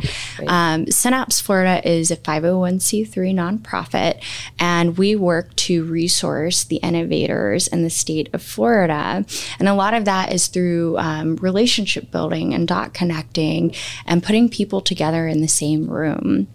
Um, 0.47 0.87
synapse 0.87 1.39
florida 1.39 1.87
is 1.87 2.11
a 2.11 2.17
501c3 2.17 3.33
nonprofit 3.33 4.21
and 4.59 4.97
we 4.97 5.15
work 5.15 5.55
to 5.55 5.83
resource 5.85 6.63
the 6.63 6.77
innovators 6.77 7.67
in 7.67 7.83
the 7.83 7.89
state 7.89 8.29
of 8.33 8.41
florida. 8.41 9.25
And 9.59 9.68
a 9.69 9.75
lot 9.75 9.93
of 9.93 10.05
that 10.05 10.33
is 10.33 10.47
through 10.47 10.97
um, 10.97 11.35
relationship 11.37 12.11
building 12.11 12.53
and 12.53 12.67
dot 12.67 12.93
connecting 12.93 13.73
and 14.05 14.23
putting 14.23 14.49
people 14.49 14.81
together 14.81 15.27
in 15.27 15.41
the 15.41 15.47
same 15.47 15.89
room. 15.89 16.47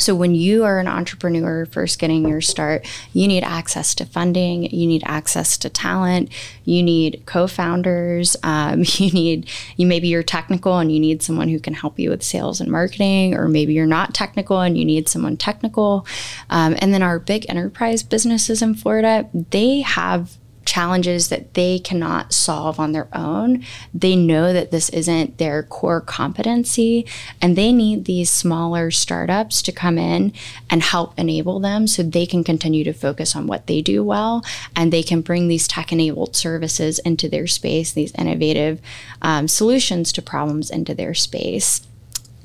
So, 0.00 0.14
when 0.14 0.36
you 0.36 0.64
are 0.64 0.78
an 0.78 0.86
entrepreneur 0.86 1.66
first 1.66 1.98
getting 1.98 2.28
your 2.28 2.40
start, 2.40 2.86
you 3.12 3.26
need 3.26 3.42
access 3.42 3.96
to 3.96 4.06
funding, 4.06 4.70
you 4.70 4.86
need 4.86 5.02
access 5.04 5.58
to 5.58 5.68
talent, 5.68 6.30
you 6.64 6.84
need 6.84 7.24
co 7.26 7.48
founders, 7.48 8.36
um, 8.44 8.84
you 8.84 9.10
need, 9.10 9.50
you 9.76 9.86
maybe 9.86 10.06
you're 10.06 10.22
technical 10.22 10.78
and 10.78 10.92
you 10.92 11.00
need 11.00 11.22
someone 11.22 11.48
who 11.48 11.58
can 11.58 11.74
help 11.74 11.98
you 11.98 12.10
with 12.10 12.22
sales 12.22 12.60
and 12.60 12.70
marketing, 12.70 13.34
or 13.34 13.48
maybe 13.48 13.74
you're 13.74 13.86
not 13.86 14.14
technical 14.14 14.60
and 14.60 14.78
you 14.78 14.84
need 14.84 15.08
someone 15.08 15.36
technical. 15.36 16.06
Um, 16.48 16.76
and 16.78 16.94
then 16.94 17.02
our 17.02 17.18
big 17.18 17.46
enterprise 17.48 18.04
businesses 18.04 18.62
in 18.62 18.74
Florida, 18.74 19.28
they 19.50 19.80
have 19.80 20.38
challenges 20.68 21.30
that 21.30 21.54
they 21.54 21.78
cannot 21.78 22.34
solve 22.34 22.78
on 22.78 22.92
their 22.92 23.08
own. 23.14 23.64
They 23.94 24.14
know 24.14 24.52
that 24.52 24.70
this 24.70 24.90
isn't 24.90 25.38
their 25.38 25.62
core 25.62 26.02
competency 26.02 27.06
and 27.40 27.56
they 27.56 27.72
need 27.72 28.04
these 28.04 28.28
smaller 28.28 28.90
startups 28.90 29.62
to 29.62 29.72
come 29.72 29.96
in 29.96 30.30
and 30.68 30.82
help 30.82 31.18
enable 31.18 31.58
them 31.58 31.86
so 31.86 32.02
they 32.02 32.26
can 32.26 32.44
continue 32.44 32.84
to 32.84 32.92
focus 32.92 33.34
on 33.34 33.46
what 33.46 33.66
they 33.66 33.80
do 33.80 34.04
well 34.04 34.44
and 34.76 34.92
they 34.92 35.02
can 35.02 35.22
bring 35.22 35.48
these 35.48 35.66
tech 35.66 35.90
enabled 35.90 36.36
services 36.36 36.98
into 36.98 37.30
their 37.30 37.46
space, 37.46 37.92
these 37.92 38.12
innovative 38.12 38.78
um, 39.22 39.48
solutions 39.48 40.12
to 40.12 40.20
problems 40.20 40.68
into 40.68 40.94
their 40.94 41.14
space. 41.14 41.87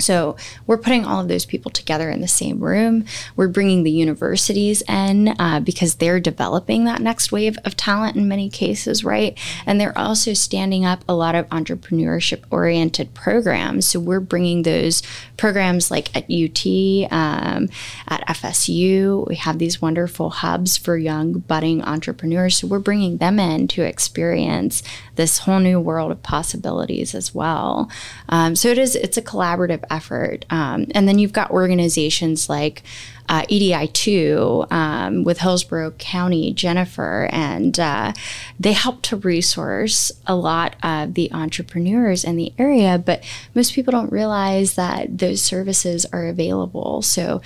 So 0.03 0.35
we're 0.67 0.77
putting 0.77 1.05
all 1.05 1.21
of 1.21 1.27
those 1.27 1.45
people 1.45 1.71
together 1.71 2.09
in 2.09 2.21
the 2.21 2.27
same 2.27 2.59
room. 2.59 3.05
We're 3.35 3.47
bringing 3.47 3.83
the 3.83 3.91
universities 3.91 4.83
in 4.87 5.29
uh, 5.39 5.59
because 5.61 5.95
they're 5.95 6.19
developing 6.19 6.85
that 6.85 7.01
next 7.01 7.31
wave 7.31 7.57
of 7.65 7.75
talent 7.77 8.15
in 8.15 8.27
many 8.27 8.49
cases, 8.49 9.03
right? 9.03 9.37
And 9.65 9.79
they're 9.79 9.97
also 9.97 10.33
standing 10.33 10.85
up 10.85 11.03
a 11.07 11.13
lot 11.15 11.35
of 11.35 11.47
entrepreneurship 11.49 12.43
oriented 12.51 13.13
programs. 13.13 13.87
So 13.87 13.99
we're 13.99 14.19
bringing 14.19 14.63
those 14.63 15.01
programs 15.37 15.89
like 15.89 16.15
at 16.15 16.25
UT, 16.25 16.65
um, 17.11 17.69
at 18.07 18.25
FSU. 18.27 19.27
We 19.27 19.35
have 19.35 19.59
these 19.59 19.81
wonderful 19.81 20.29
hubs 20.29 20.77
for 20.77 20.97
young 20.97 21.39
budding 21.39 21.81
entrepreneurs. 21.81 22.57
So 22.57 22.67
we're 22.67 22.79
bringing 22.79 23.17
them 23.17 23.39
in 23.39 23.67
to 23.69 23.83
experience 23.83 24.83
this 25.15 25.39
whole 25.39 25.59
new 25.59 25.79
world 25.79 26.11
of 26.11 26.23
possibilities 26.23 27.15
as 27.15 27.33
well. 27.33 27.89
Um, 28.29 28.55
so 28.55 28.69
it 28.69 28.77
is 28.77 28.95
it's 28.95 29.17
a 29.17 29.21
collaborative 29.21 29.83
effort. 29.93 30.45
Um, 30.49 30.88
and 30.95 31.08
then 31.08 31.19
you've 31.19 31.34
got 31.34 31.51
organizations 31.51 32.49
like 32.49 32.82
uh, 33.29 33.43
EDI2 33.43 34.71
um, 34.71 35.23
with 35.23 35.39
Hillsborough 35.39 35.91
County, 35.91 36.51
Jennifer, 36.53 37.29
and 37.32 37.79
uh, 37.79 38.13
they 38.60 38.73
help 38.73 39.01
to 39.03 39.17
resource 39.17 40.12
a 40.27 40.36
lot 40.36 40.75
of 40.84 41.13
the 41.13 41.32
entrepreneurs 41.32 42.23
in 42.23 42.36
the 42.36 42.51
area. 42.58 42.97
But 42.97 43.23
most 43.56 43.73
people 43.73 43.91
don't 43.91 44.12
realize 44.12 44.75
that 44.75 45.17
those 45.19 45.41
services 45.41 46.06
are 46.12 46.27
available. 46.27 47.01
So 47.01 47.41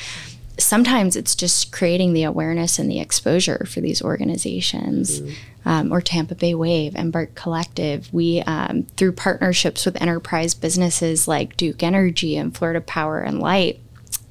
sometimes 0.57 1.15
it's 1.15 1.35
just 1.35 1.71
creating 1.71 2.13
the 2.13 2.23
awareness 2.23 2.79
and 2.79 2.89
the 2.89 2.99
exposure 2.99 3.65
for 3.65 3.81
these 3.81 4.01
organizations. 4.01 5.21
Mm-hmm. 5.21 5.33
Um, 5.65 5.91
or 5.91 5.99
Tampa 5.99 6.33
Bay 6.33 6.55
Wave, 6.55 6.95
Embark 6.95 7.35
Collective. 7.35 8.07
We, 8.13 8.39
um, 8.43 8.83
through 8.95 9.11
partnerships 9.11 9.85
with 9.85 10.01
enterprise 10.01 10.53
businesses 10.53 11.27
like 11.27 11.57
Duke 11.57 11.83
Energy 11.83 12.37
and 12.37 12.55
Florida 12.55 12.79
Power 12.79 13.19
and 13.19 13.41
Light, 13.41 13.81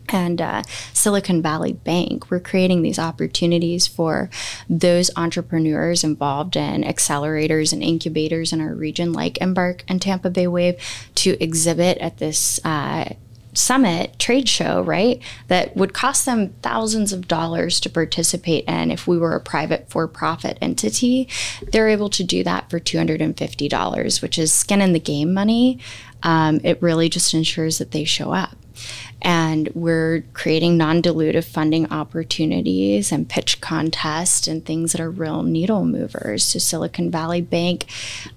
and 0.09 0.41
uh, 0.41 0.63
Silicon 0.93 1.43
Valley 1.43 1.73
Bank. 1.73 2.31
We're 2.31 2.41
creating 2.41 2.83
these 2.83 2.99
opportunities 2.99 3.87
for 3.87 4.31
those 4.69 5.11
entrepreneurs 5.17 6.05
involved 6.05 6.57
in 6.57 6.83
accelerators 6.83 7.73
and 7.73 7.83
incubators 7.83 8.53
in 8.53 8.61
our 8.61 8.75
region, 8.75 9.13
like 9.13 9.39
Embark 9.39 9.85
and 9.89 10.01
Tampa 10.01 10.31
Bay 10.31 10.47
Wave, 10.47 10.81
to 11.17 11.43
exhibit 11.43 11.99
at 11.99 12.19
this 12.19 12.61
uh, 12.65 13.15
summit 13.57 14.19
trade 14.19 14.49
show, 14.49 14.83
right? 14.83 15.21
That 15.49 15.77
would 15.77 15.95
cost 15.95 16.27
them 16.27 16.55
thousands 16.63 17.13
of 17.13 17.29
dollars 17.29 17.81
to 17.81 17.91
participate 17.91 18.65
in 18.67 18.91
if 18.91 19.07
we 19.07 19.19
were 19.19 19.35
a 19.35 19.41
private 19.41 19.89
for 19.89 20.07
profit 20.07 20.59
entity. 20.61 21.29
They're 21.73 21.89
able 21.89 22.11
to 22.11 22.25
do 22.25 22.45
that 22.45 22.71
for 22.71 22.79
$250, 22.79 24.23
which 24.23 24.39
is 24.39 24.53
skin 24.53 24.81
in 24.81 24.93
the 24.93 25.01
game 25.01 25.33
money. 25.33 25.79
Um, 26.23 26.61
it 26.65 26.81
really 26.83 27.09
just 27.09 27.35
ensures 27.35 27.79
that 27.79 27.93
they 27.93 28.05
show 28.05 28.33
up 28.33 28.57
and 29.23 29.71
we're 29.75 30.25
creating 30.35 30.77
non-dilutive 30.77 31.45
funding 31.45 31.91
opportunities 31.91 33.11
and 33.11 33.29
pitch 33.29 33.61
contests 33.61 34.47
and 34.47 34.65
things 34.65 34.93
that 34.93 35.01
are 35.01 35.11
real 35.11 35.43
needle 35.43 35.85
movers. 35.85 36.45
So 36.45 36.59
Silicon 36.59 37.11
Valley 37.11 37.41
Bank 37.41 37.87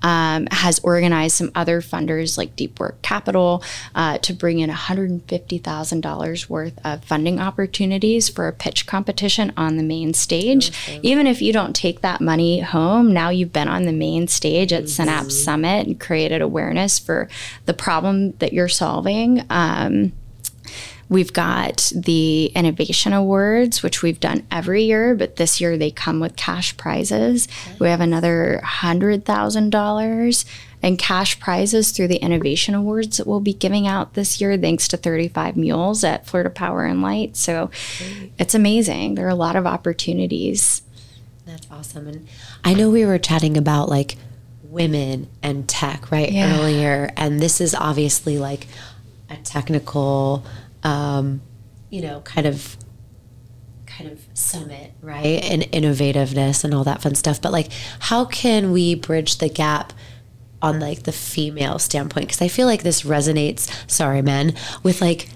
um, 0.02 0.48
has 0.52 0.80
organized 0.80 1.36
some 1.36 1.52
other 1.54 1.82
funders 1.82 2.38
like 2.38 2.56
Deep 2.56 2.80
Work 2.80 3.02
Capital 3.02 3.64
uh, 3.94 4.18
to 4.20 4.34
bring 4.34 4.60
in 4.60 4.70
$150,000 4.70 6.50
worth 6.50 6.80
of 6.86 7.04
funding 7.04 7.40
opportunities 7.40 8.30
for 8.30 8.48
a 8.48 8.54
pitch 8.54 8.86
competition 8.86 9.52
on 9.58 9.78
the 9.78 9.84
main 9.84 10.14
stage. 10.14 10.70
Okay. 10.70 11.00
Even 11.04 11.28
if 11.28 11.42
you 11.42 11.52
don't 11.54 11.76
take 11.76 12.02
that 12.02 12.22
money 12.22 12.62
home, 12.62 13.14
now 13.14 13.30
you've 13.30 13.54
been 13.54 13.68
on 13.68 13.84
the 13.84 13.92
main 13.92 14.28
stage 14.28 14.72
at 14.74 14.84
mm-hmm. 14.84 14.88
Synapse 14.88 15.44
Summit 15.44 15.88
and 15.88 16.00
created 16.00 16.42
awareness 16.42 16.98
for 16.98 17.28
the 17.66 17.74
problem 17.74 18.32
that 18.40 18.54
you're 18.54 18.70
solving. 18.70 19.46
Um, 19.50 20.14
We've 21.10 21.34
got 21.34 21.92
the 21.96 22.46
Innovation 22.56 23.14
Awards, 23.14 23.82
which 23.82 24.04
we've 24.04 24.20
done 24.20 24.46
every 24.52 24.84
year, 24.84 25.16
but 25.16 25.38
this 25.38 25.60
year 25.60 25.76
they 25.76 25.90
come 25.90 26.20
with 26.20 26.36
cash 26.36 26.78
prizes. 26.78 27.48
We 27.80 27.88
have 27.88 28.00
another 28.00 28.62
$100,000 28.64 30.46
in 30.82 30.98
cash 30.98 31.40
prizes 31.40 31.92
through 31.92 32.10
the 32.10 32.18
Innovation 32.18 32.76
Awards 32.76 33.18
that 33.18 33.26
we'll 33.26 33.40
be 33.40 33.54
giving 33.54 33.88
out 33.88 34.14
this 34.14 34.40
year, 34.40 34.56
thanks 34.56 34.88
to 34.90 34.98
35 34.98 35.58
Mules 35.58 36.04
at 36.04 36.28
Florida 36.28 36.52
Power 36.52 36.86
and 36.86 37.02
Light. 37.02 37.36
So 37.36 37.72
Great. 37.98 38.32
it's 38.38 38.54
amazing. 38.54 39.16
There 39.16 39.26
are 39.26 39.30
a 39.30 39.36
lot 39.36 39.56
of 39.56 39.66
opportunities. 39.66 40.84
That's 41.46 41.68
awesome. 41.72 42.08
And 42.08 42.28
I 42.64 42.76
know 42.76 42.92
we 42.92 43.06
were 43.06 43.18
chatting 43.18 43.58
about 43.58 43.90
like 43.90 44.16
women 44.64 45.28
and 45.42 45.68
tech, 45.68 46.12
right, 46.12 46.32
yeah. 46.32 46.60
earlier. 46.60 47.12
And 47.18 47.40
this 47.40 47.60
is 47.60 47.74
obviously 47.74 48.38
like 48.38 48.68
a 49.30 49.36
technical 49.38 50.46
um, 50.84 51.42
you 51.90 52.02
know, 52.02 52.22
kind 52.22 52.48
of 52.48 52.78
kind 53.86 54.12
of 54.12 54.22
summit, 54.34 54.94
right? 55.02 55.44
And 55.44 55.64
innovativeness 55.64 56.64
and 56.64 56.74
all 56.74 56.84
that 56.86 57.02
fun 57.02 57.16
stuff. 57.16 57.42
But 57.42 57.52
like 57.52 57.72
how 58.00 58.26
can 58.26 58.72
we 58.72 58.96
bridge 58.96 59.40
the 59.40 59.50
gap 59.50 59.94
on 60.62 60.80
like 60.80 61.04
the 61.04 61.12
female 61.12 61.80
standpoint? 61.80 62.28
Because 62.28 62.42
I 62.42 62.48
feel 62.48 62.68
like 62.68 62.84
this 62.84 63.04
resonates, 63.04 63.70
sorry, 63.90 64.22
men, 64.22 64.54
with 64.84 65.02
like 65.02 65.30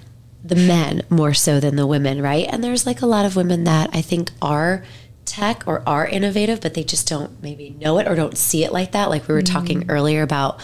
the 0.43 0.55
men 0.55 1.01
more 1.09 1.33
so 1.33 1.59
than 1.59 1.75
the 1.75 1.87
women, 1.87 2.21
right? 2.21 2.47
And 2.49 2.63
there's 2.63 2.85
like 2.85 3.01
a 3.01 3.05
lot 3.05 3.25
of 3.25 3.35
women 3.35 3.63
that 3.63 3.89
I 3.93 4.01
think 4.01 4.31
are 4.41 4.83
tech 5.25 5.63
or 5.65 5.81
are 5.87 6.05
innovative, 6.05 6.61
but 6.61 6.73
they 6.73 6.83
just 6.83 7.07
don't 7.07 7.41
maybe 7.41 7.69
know 7.71 7.97
it 7.97 8.07
or 8.07 8.15
don't 8.15 8.37
see 8.37 8.63
it 8.63 8.73
like 8.73 8.91
that. 8.91 9.09
Like 9.09 9.27
we 9.27 9.33
were 9.33 9.41
mm-hmm. 9.41 9.53
talking 9.53 9.89
earlier 9.89 10.21
about, 10.21 10.59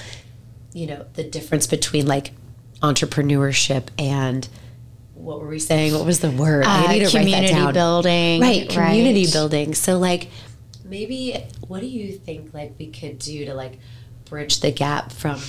you 0.74 0.86
know, 0.86 1.06
the 1.14 1.24
difference 1.24 1.66
between 1.66 2.08
like 2.08 2.32
entrepreneurship 2.82 3.88
and 3.98 4.48
what 5.20 5.42
were 5.42 5.48
we 5.48 5.60
saying? 5.60 5.94
What 5.94 6.06
was 6.06 6.22
the 6.22 6.32
word? 6.32 6.66
Uh, 6.66 6.70
I 6.70 6.94
need 6.94 7.06
to 7.06 7.12
community 7.12 7.48
write 7.48 7.52
that 7.52 7.66
down. 7.66 7.74
building. 7.74 8.42
Right, 8.42 8.70
community 8.70 9.26
right. 9.26 9.34
building. 9.34 9.76
So 9.76 9.98
like 9.98 10.30
maybe 10.86 11.44
what 11.68 11.82
do 11.82 11.88
you 11.88 12.14
think 12.14 12.54
like 12.54 12.74
we 12.80 12.88
could 12.88 13.20
do 13.20 13.46
to 13.46 13.54
like 13.54 13.80
bridge 14.26 14.62
the 14.62 14.72
gap 14.72 15.12
from 15.12 15.40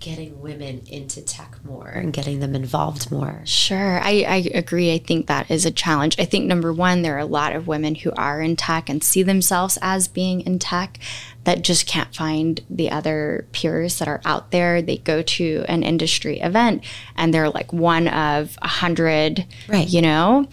getting 0.00 0.40
women 0.40 0.82
into 0.86 1.20
tech 1.20 1.62
more 1.62 1.88
and 1.88 2.12
getting 2.12 2.40
them 2.40 2.54
involved 2.54 3.12
more? 3.12 3.42
Sure. 3.44 4.00
I, 4.00 4.24
I 4.26 4.50
agree. 4.54 4.92
I 4.92 4.98
think 4.98 5.26
that 5.26 5.50
is 5.50 5.66
a 5.66 5.70
challenge. 5.70 6.18
I 6.18 6.24
think 6.24 6.46
number 6.46 6.72
one, 6.72 7.02
there 7.02 7.16
are 7.16 7.18
a 7.18 7.26
lot 7.26 7.54
of 7.54 7.66
women 7.66 7.94
who 7.94 8.10
are 8.16 8.40
in 8.40 8.56
tech 8.56 8.88
and 8.88 9.04
see 9.04 9.22
themselves 9.22 9.78
as 9.82 10.08
being 10.08 10.40
in 10.40 10.58
tech 10.58 10.98
that 11.44 11.62
just 11.62 11.86
can't 11.86 12.14
find 12.14 12.60
the 12.68 12.90
other 12.90 13.46
peers 13.52 13.98
that 13.98 14.06
are 14.08 14.20
out 14.26 14.50
there. 14.50 14.82
They 14.82 14.98
go 14.98 15.22
to 15.22 15.64
an 15.68 15.82
industry 15.82 16.38
event 16.40 16.84
and 17.16 17.32
they're 17.32 17.48
like 17.48 17.72
one 17.72 18.08
of 18.08 18.58
a 18.60 18.68
hundred, 18.68 19.46
Right. 19.66 19.88
you 19.88 20.02
know? 20.02 20.46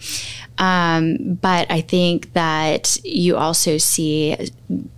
Um, 0.56 1.34
but 1.40 1.70
I 1.70 1.82
think 1.82 2.32
that 2.32 2.98
you 3.04 3.36
also 3.36 3.76
see 3.78 4.36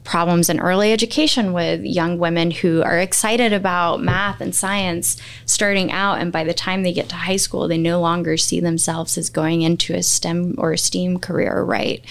problems 0.05 0.49
in 0.49 0.59
early 0.61 0.93
education 0.93 1.53
with 1.53 1.83
young 1.85 2.19
women 2.19 2.51
who 2.51 2.83
are 2.83 2.99
excited 2.99 3.53
about 3.53 4.01
math 4.01 4.41
and 4.41 4.55
science 4.55 5.17
starting 5.45 5.93
out. 5.93 6.19
And 6.21 6.33
by 6.33 6.45
the 6.45 6.55
time 6.55 6.83
they 6.83 6.93
get 6.93 7.09
to 7.11 7.17
high 7.17 7.37
school, 7.37 7.69
they 7.69 7.77
no 7.79 8.01
longer 8.01 8.37
see 8.37 8.61
themselves 8.61 9.19
as 9.19 9.29
going 9.29 9.63
into 9.63 9.93
a 9.95 10.03
STEM 10.03 10.55
or 10.57 10.73
a 10.73 10.79
STEAM 10.79 11.19
career, 11.19 11.63
right? 11.63 12.03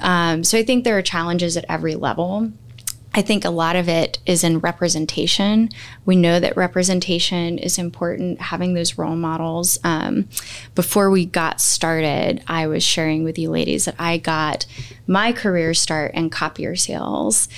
Um, 0.00 0.42
so 0.44 0.58
I 0.58 0.64
think 0.64 0.84
there 0.84 0.96
are 0.98 1.02
challenges 1.02 1.56
at 1.56 1.66
every 1.68 1.94
level. 1.94 2.50
I 3.14 3.22
think 3.22 3.44
a 3.44 3.50
lot 3.50 3.74
of 3.74 3.88
it 3.88 4.18
is 4.26 4.44
in 4.44 4.60
representation. 4.60 5.70
We 6.04 6.14
know 6.14 6.38
that 6.40 6.56
representation 6.56 7.58
is 7.58 7.78
important, 7.78 8.40
having 8.40 8.74
those 8.74 8.98
role 8.98 9.16
models. 9.16 9.78
Um, 9.82 10.28
before 10.74 11.10
we 11.10 11.24
got 11.24 11.60
started, 11.60 12.42
I 12.46 12.66
was 12.66 12.84
sharing 12.84 13.24
with 13.24 13.38
you 13.38 13.50
ladies 13.50 13.86
that 13.86 13.96
I 13.98 14.18
got 14.18 14.66
my 15.06 15.32
career 15.32 15.74
start 15.74 16.14
in 16.14 16.30
copier 16.30 16.76
sales. 16.76 17.48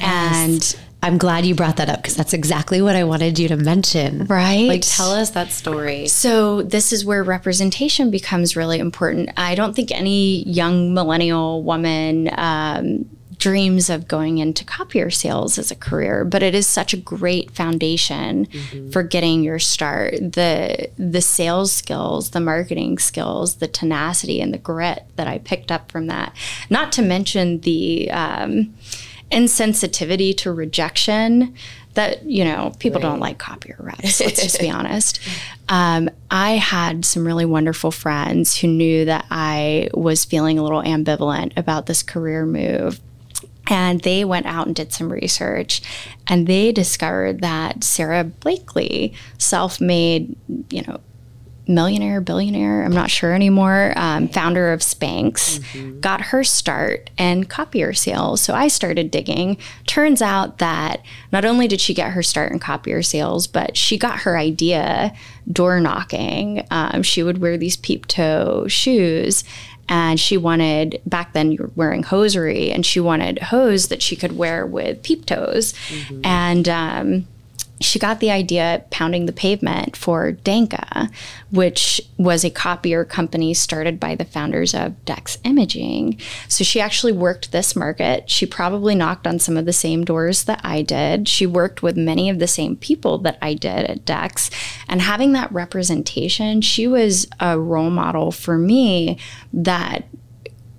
And 0.00 0.76
I'm 1.02 1.18
glad 1.18 1.44
you 1.44 1.54
brought 1.54 1.76
that 1.76 1.88
up 1.88 2.02
because 2.02 2.14
that's 2.14 2.32
exactly 2.32 2.80
what 2.82 2.94
I 2.94 3.04
wanted 3.04 3.38
you 3.38 3.48
to 3.48 3.56
mention. 3.56 4.26
Right. 4.26 4.68
Like, 4.68 4.82
tell 4.84 5.10
us 5.12 5.30
that 5.30 5.50
story. 5.50 6.06
So 6.08 6.62
this 6.62 6.92
is 6.92 7.04
where 7.04 7.22
representation 7.22 8.10
becomes 8.10 8.54
really 8.54 8.78
important. 8.78 9.30
I 9.36 9.54
don't 9.54 9.74
think 9.74 9.90
any 9.90 10.44
young 10.44 10.94
millennial 10.94 11.62
woman 11.62 12.30
um, 12.36 13.08
dreams 13.40 13.88
of 13.88 14.06
going 14.06 14.38
into 14.38 14.64
copier 14.64 15.10
sales 15.10 15.58
as 15.58 15.70
a 15.70 15.74
career, 15.74 16.24
but 16.24 16.42
it 16.42 16.54
is 16.54 16.66
such 16.66 16.92
a 16.92 16.96
great 16.96 17.50
foundation 17.50 18.46
for 18.92 19.02
getting 19.02 19.42
your 19.42 19.58
start. 19.58 20.14
The 20.14 20.90
the 20.96 21.22
sales 21.22 21.72
skills, 21.72 22.30
the 22.30 22.40
marketing 22.40 22.98
skills, 22.98 23.56
the 23.56 23.66
tenacity 23.66 24.40
and 24.40 24.54
the 24.54 24.58
grit 24.58 25.06
that 25.16 25.26
I 25.26 25.38
picked 25.38 25.72
up 25.72 25.90
from 25.90 26.06
that. 26.06 26.36
Not 26.68 26.92
to 26.92 27.02
mention 27.02 27.60
the 27.60 28.10
um, 28.10 28.74
insensitivity 29.32 30.36
to 30.36 30.52
rejection 30.52 31.54
that 31.94 32.24
you 32.24 32.44
know 32.44 32.72
people 32.78 33.00
don't 33.00 33.18
like 33.18 33.38
copier 33.38 33.76
reps 33.80 34.20
let's 34.20 34.42
just 34.42 34.60
be 34.60 34.70
honest 34.78 35.20
um, 35.68 36.08
i 36.30 36.52
had 36.52 37.04
some 37.04 37.26
really 37.26 37.44
wonderful 37.44 37.90
friends 37.90 38.56
who 38.56 38.68
knew 38.68 39.04
that 39.04 39.24
i 39.30 39.88
was 39.92 40.24
feeling 40.24 40.56
a 40.58 40.62
little 40.62 40.82
ambivalent 40.82 41.52
about 41.56 41.86
this 41.86 42.02
career 42.02 42.46
move 42.46 43.00
and 43.70 44.00
they 44.00 44.24
went 44.24 44.46
out 44.46 44.66
and 44.66 44.74
did 44.74 44.92
some 44.92 45.10
research 45.12 45.80
and 46.26 46.46
they 46.46 46.72
discovered 46.72 47.40
that 47.40 47.84
Sara 47.84 48.24
Blakely, 48.24 49.14
self 49.38 49.80
made, 49.80 50.36
you 50.70 50.82
know, 50.82 51.00
millionaire, 51.70 52.20
billionaire, 52.20 52.82
I'm 52.84 52.92
not 52.92 53.10
sure 53.10 53.32
anymore, 53.32 53.92
um, 53.96 54.28
founder 54.28 54.72
of 54.72 54.80
Spanx, 54.80 56.00
got 56.00 56.20
her 56.20 56.42
start 56.42 57.10
in 57.16 57.44
copier 57.44 57.92
sales. 57.92 58.40
So 58.40 58.54
I 58.54 58.66
started 58.68 59.10
digging. 59.10 59.56
Turns 59.86 60.20
out 60.20 60.58
that 60.58 61.02
not 61.32 61.44
only 61.44 61.68
did 61.68 61.80
she 61.80 61.94
get 61.94 62.10
her 62.10 62.22
start 62.22 62.50
in 62.52 62.58
copier 62.58 63.02
sales, 63.02 63.46
but 63.46 63.76
she 63.76 63.96
got 63.96 64.20
her 64.20 64.36
idea 64.36 65.14
door 65.50 65.80
knocking. 65.80 66.66
Um, 66.70 67.02
she 67.02 67.22
would 67.22 67.38
wear 67.38 67.56
these 67.56 67.76
peep 67.76 68.06
toe 68.06 68.66
shoes. 68.66 69.44
And 69.90 70.18
she 70.18 70.36
wanted, 70.38 71.02
back 71.04 71.34
then 71.34 71.52
you 71.52 71.58
were 71.58 71.70
wearing 71.74 72.04
hosiery, 72.04 72.70
and 72.70 72.86
she 72.86 73.00
wanted 73.00 73.40
hose 73.40 73.88
that 73.88 74.00
she 74.00 74.16
could 74.16 74.38
wear 74.38 74.64
with 74.64 75.02
peep 75.02 75.26
toes. 75.26 75.74
And, 76.24 76.68
um, 76.68 77.26
she 77.80 77.98
got 77.98 78.20
the 78.20 78.30
idea 78.30 78.84
pounding 78.90 79.24
the 79.26 79.32
pavement 79.32 79.96
for 79.96 80.32
Danka, 80.32 81.10
which 81.50 82.00
was 82.18 82.44
a 82.44 82.50
copier 82.50 83.04
company 83.04 83.54
started 83.54 83.98
by 83.98 84.14
the 84.14 84.24
founders 84.24 84.74
of 84.74 85.02
Dex 85.06 85.38
Imaging. 85.44 86.20
So 86.46 86.62
she 86.62 86.80
actually 86.80 87.12
worked 87.12 87.52
this 87.52 87.74
market. 87.74 88.28
She 88.28 88.44
probably 88.44 88.94
knocked 88.94 89.26
on 89.26 89.38
some 89.38 89.56
of 89.56 89.64
the 89.64 89.72
same 89.72 90.04
doors 90.04 90.44
that 90.44 90.60
I 90.62 90.82
did. 90.82 91.26
She 91.26 91.46
worked 91.46 91.82
with 91.82 91.96
many 91.96 92.28
of 92.28 92.38
the 92.38 92.46
same 92.46 92.76
people 92.76 93.16
that 93.18 93.38
I 93.40 93.54
did 93.54 93.86
at 93.86 94.04
Dex. 94.04 94.50
And 94.86 95.00
having 95.00 95.32
that 95.32 95.50
representation, 95.50 96.60
she 96.60 96.86
was 96.86 97.26
a 97.40 97.58
role 97.58 97.90
model 97.90 98.30
for 98.30 98.58
me 98.58 99.18
that 99.54 100.04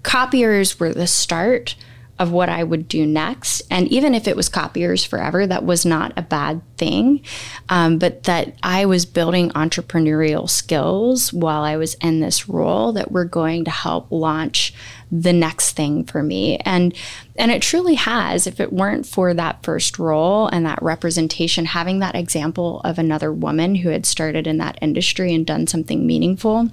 copiers 0.04 0.80
were 0.80 0.94
the 0.94 1.08
start 1.08 1.76
of 2.22 2.32
what 2.32 2.50
I 2.50 2.64
would 2.64 2.88
do 2.88 3.08
next. 3.08 3.64
And 3.72 3.88
even 3.88 4.14
if 4.14 4.28
it 4.28 4.36
was 4.36 4.48
copiers 4.48 5.04
forever, 5.04 5.48
that 5.48 5.66
was 5.66 5.88
not 5.88 6.14
a 6.16 6.22
bad 6.22 6.62
thing. 6.78 7.24
Um, 7.68 7.98
but 7.98 8.24
that 8.26 8.56
I 8.62 8.86
was 8.86 9.08
building 9.08 9.50
entrepreneurial 9.50 10.48
skills 10.48 11.34
while 11.34 11.64
I 11.64 11.78
was 11.78 11.96
in 11.96 12.20
this 12.20 12.48
role 12.48 12.92
that 12.92 13.12
were 13.12 13.26
going 13.26 13.66
to 13.66 13.72
help 13.72 14.12
launch 14.12 14.72
the 15.12 15.34
next 15.34 15.72
thing 15.72 16.04
for 16.04 16.22
me. 16.22 16.58
And 16.58 16.96
and 17.38 17.50
it 17.50 17.64
truly 17.64 17.96
has. 17.96 18.46
If 18.46 18.60
it 18.60 18.72
weren't 18.72 19.08
for 19.08 19.34
that 19.34 19.64
first 19.64 19.98
role 19.98 20.48
and 20.48 20.64
that 20.68 20.82
representation, 20.84 21.66
having 21.66 22.00
that 22.00 22.16
example 22.16 22.82
of 22.82 23.00
another 23.00 23.34
woman 23.34 23.74
who 23.74 23.90
had 23.90 24.06
started 24.06 24.46
in 24.46 24.60
that 24.60 24.78
industry 24.80 25.34
and 25.34 25.44
done 25.44 25.66
something 25.66 26.06
meaningful 26.06 26.70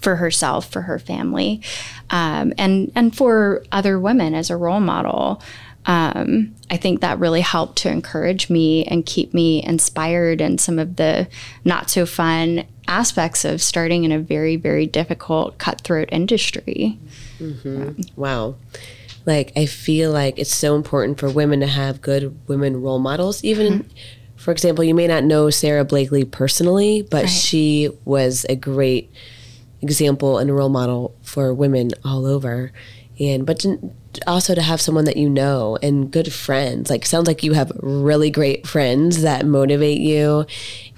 for 0.00 0.16
herself, 0.16 0.70
for 0.70 0.82
her 0.82 0.98
family, 0.98 1.60
um, 2.10 2.52
and 2.58 2.90
and 2.94 3.16
for 3.16 3.64
other 3.72 3.98
women 3.98 4.34
as 4.34 4.50
a 4.50 4.56
role 4.56 4.80
model. 4.80 5.42
Um, 5.84 6.54
I 6.70 6.76
think 6.76 7.00
that 7.00 7.18
really 7.18 7.40
helped 7.40 7.78
to 7.78 7.90
encourage 7.90 8.48
me 8.48 8.84
and 8.84 9.04
keep 9.04 9.34
me 9.34 9.64
inspired 9.64 10.40
in 10.40 10.58
some 10.58 10.78
of 10.78 10.94
the 10.96 11.26
not 11.64 11.90
so 11.90 12.06
fun 12.06 12.64
aspects 12.86 13.44
of 13.44 13.60
starting 13.60 14.04
in 14.04 14.12
a 14.12 14.18
very 14.18 14.56
very 14.56 14.86
difficult 14.86 15.58
cutthroat 15.58 16.08
industry. 16.12 16.98
Wow. 18.16 18.56
Like 19.26 19.52
I 19.56 19.66
feel 19.66 20.12
like 20.12 20.38
it's 20.38 20.54
so 20.54 20.74
important 20.76 21.18
for 21.18 21.30
women 21.30 21.60
to 21.60 21.66
have 21.66 22.00
good 22.00 22.36
women 22.48 22.80
role 22.80 22.98
models. 22.98 23.42
Even 23.44 23.88
for 24.36 24.50
example, 24.50 24.82
you 24.82 24.94
may 24.94 25.06
not 25.06 25.22
know 25.22 25.50
Sara 25.50 25.84
Blakely 25.84 26.24
personally, 26.24 27.02
but 27.02 27.28
she 27.28 27.90
was 28.04 28.44
a 28.48 28.56
great 28.56 29.08
example 29.82 30.38
and 30.38 30.48
a 30.48 30.52
role 30.52 30.68
model 30.68 31.14
for 31.22 31.52
women 31.52 31.90
all 32.04 32.24
over. 32.26 32.72
And 33.20 33.44
but 33.44 33.60
to, 33.60 33.92
also 34.26 34.54
to 34.54 34.62
have 34.62 34.80
someone 34.80 35.04
that 35.04 35.16
you 35.16 35.28
know 35.28 35.78
and 35.82 36.10
good 36.10 36.32
friends. 36.32 36.90
Like 36.90 37.04
sounds 37.04 37.26
like 37.26 37.42
you 37.42 37.52
have 37.52 37.72
really 37.82 38.30
great 38.30 38.66
friends 38.66 39.22
that 39.22 39.46
motivate 39.46 40.00
you 40.00 40.46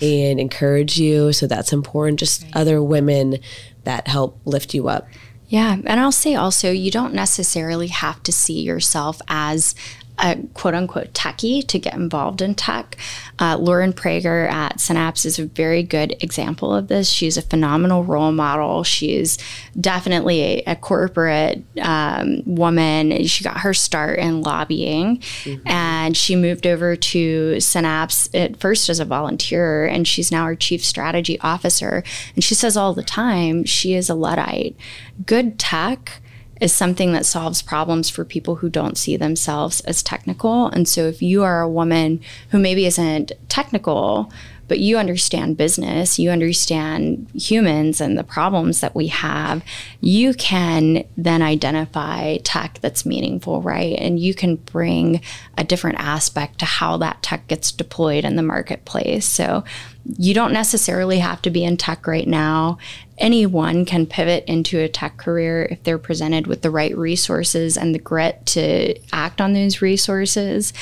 and 0.01 0.41
encourage 0.41 0.99
you. 0.99 1.33
So 1.33 1.47
that's 1.47 1.73
important. 1.73 2.21
Just 2.21 2.47
other 2.55 2.83
women 2.83 3.39
that 3.85 4.09
help 4.09 4.39
lift 4.45 4.75
you 4.75 4.89
up. 4.89 5.07
Yeah. 5.49 5.77
And 5.85 6.01
I'll 6.01 6.13
say 6.13 6.35
also, 6.35 6.71
you 6.71 6.91
don't 6.91 7.15
necessarily 7.15 7.89
have 7.89 8.23
to 8.25 8.33
see 8.33 8.61
yourself 8.63 9.21
as 9.29 9.75
a 10.19 10.37
quote 10.55 10.75
unquote 10.75 11.13
techie 11.13 11.67
to 11.67 11.79
get 11.79 11.95
involved 11.95 12.41
in 12.41 12.55
tech. 12.55 12.97
Uh, 13.39 13.57
Lauren 13.59 13.93
Prager 13.93 14.49
at 14.49 14.81
Synapse 14.81 15.25
is 15.25 15.39
a 15.39 15.47
very 15.47 15.83
good 15.83 16.17
example 16.23 16.75
of 16.75 16.89
this. 16.89 17.09
She's 17.09 17.37
a 17.37 17.43
phenomenal 17.43 18.05
role 18.05 18.31
model. 18.31 18.85
She's 18.85 19.39
definitely 19.81 20.41
a, 20.41 20.63
a 20.69 20.77
corporate 20.77 21.65
um, 21.81 22.43
woman. 22.47 23.25
She 23.25 23.43
got 23.43 23.59
her 23.61 23.75
start 23.75 24.19
in 24.19 24.43
lobbying 24.43 25.23
and 25.67 26.17
she 26.17 26.37
moved 26.37 26.67
over 26.67 26.95
to 26.95 27.61
Synapse 27.61 28.29
at 28.35 28.59
first 28.59 28.89
as 28.89 29.01
a 29.01 29.05
volunteer 29.05 29.85
and 29.87 30.07
she's 30.07 30.31
now 30.31 30.43
our 30.45 30.55
chief 30.55 30.85
strategy 30.85 31.41
officer. 31.41 32.05
And 32.35 32.45
she 32.45 32.55
says 32.55 32.77
all 32.77 32.95
the 32.95 33.03
time 33.03 33.65
she 33.65 33.95
is 33.95 34.09
a 34.09 34.15
Luddite. 34.15 34.77
Good 35.27 35.59
tech 35.59 36.21
is 36.65 36.73
something 36.73 37.13
that 37.13 37.27
solves 37.27 37.61
problems 37.61 38.09
for 38.09 38.25
people 38.25 38.57
who 38.57 38.71
don't 38.71 38.97
see 38.97 39.19
themselves 39.19 39.81
as 39.83 40.03
technical. 40.03 40.69
And 40.69 40.89
so 40.89 41.03
if 41.07 41.21
you 41.21 41.43
are 41.43 41.61
a 41.61 41.69
woman 41.69 42.21
who 42.49 42.59
maybe 42.59 42.87
isn't 42.87 43.33
technical, 43.51 44.33
but 44.69 44.81
you 44.81 44.99
understand 44.99 45.57
business, 45.57 46.19
you 46.19 46.31
understand 46.31 47.29
humans 47.35 48.01
and 48.01 48.17
the 48.17 48.25
problems 48.25 48.81
that 48.81 48.95
we 48.95 49.09
have, 49.09 49.63
you 50.01 50.35
can 50.35 51.05
then 51.17 51.43
identify 51.43 52.39
tech 52.39 52.79
that's 52.81 53.07
meaningful, 53.07 53.61
right? 53.63 53.97
And 53.99 54.19
you 54.19 54.35
can 54.35 54.57
bring 54.57 55.21
a 55.59 55.65
different 55.65 55.99
aspect 56.01 56.59
to 56.61 56.65
how 56.65 56.97
that 56.99 57.23
tech 57.23 57.47
gets 57.49 57.73
deployed 57.73 58.25
in 58.25 58.37
the 58.37 58.43
marketplace. 58.43 59.27
So 59.27 59.65
you 60.19 60.35
don't 60.35 60.53
necessarily 60.53 61.19
have 61.19 61.41
to 61.43 61.51
be 61.51 61.65
in 61.65 61.77
tech 61.77 62.07
right 62.07 62.29
now. 62.29 62.79
Anyone 63.19 63.85
can 63.85 64.07
pivot 64.07 64.45
into 64.47 64.79
a 64.81 64.89
tech 64.89 65.17
career 65.17 65.69
if 65.71 65.83
they're 65.83 65.99
presented 65.99 66.47
with 66.47 66.63
the 66.63 66.71
right 66.71 66.97
resources 66.97 67.77
and 67.77 67.95
the 67.95 67.99
grit 67.99 68.45
to 68.47 68.99
act 69.13 69.41
on 69.41 69.53
those 69.53 69.81
resources. 69.81 70.73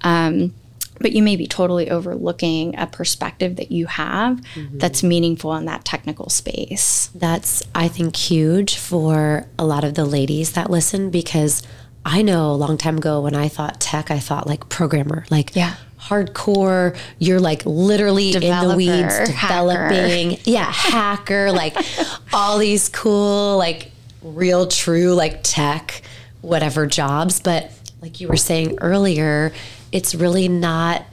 Um, 0.00 0.54
but 1.00 1.12
you 1.12 1.22
may 1.22 1.36
be 1.36 1.46
totally 1.46 1.90
overlooking 1.90 2.78
a 2.78 2.86
perspective 2.86 3.56
that 3.56 3.72
you 3.72 3.86
have 3.86 4.40
mm-hmm. 4.54 4.78
that's 4.78 5.02
meaningful 5.02 5.54
in 5.56 5.64
that 5.64 5.84
technical 5.84 6.28
space. 6.28 7.10
That's, 7.14 7.62
I 7.74 7.88
think, 7.88 8.16
huge 8.16 8.76
for 8.76 9.46
a 9.58 9.64
lot 9.64 9.84
of 9.84 9.94
the 9.94 10.04
ladies 10.04 10.52
that 10.52 10.70
listen 10.70 11.10
because 11.10 11.62
I 12.04 12.22
know 12.22 12.50
a 12.50 12.54
long 12.54 12.78
time 12.78 12.98
ago 12.98 13.20
when 13.20 13.34
I 13.34 13.48
thought 13.48 13.80
tech, 13.80 14.10
I 14.10 14.18
thought 14.18 14.46
like 14.46 14.68
programmer, 14.68 15.24
like 15.30 15.54
Yeah. 15.54 15.74
hardcore. 16.00 16.96
You're 17.18 17.40
like 17.40 17.62
literally 17.64 18.28
in 18.28 18.34
the 18.34 18.40
Developer, 18.40 18.76
weeds, 18.76 18.92
hacker. 18.92 19.26
developing, 19.26 20.38
yeah, 20.44 20.70
hacker, 20.70 21.52
like 21.52 21.76
all 22.32 22.58
these 22.58 22.88
cool, 22.88 23.56
like 23.56 23.92
real, 24.22 24.66
true, 24.66 25.14
like 25.14 25.40
tech, 25.42 26.02
whatever 26.40 26.86
jobs. 26.86 27.40
But 27.40 27.70
like 28.00 28.20
you 28.20 28.26
were 28.28 28.36
saying 28.36 28.78
earlier, 28.80 29.52
it's 29.92 30.14
really 30.14 30.48
not. 30.48 31.04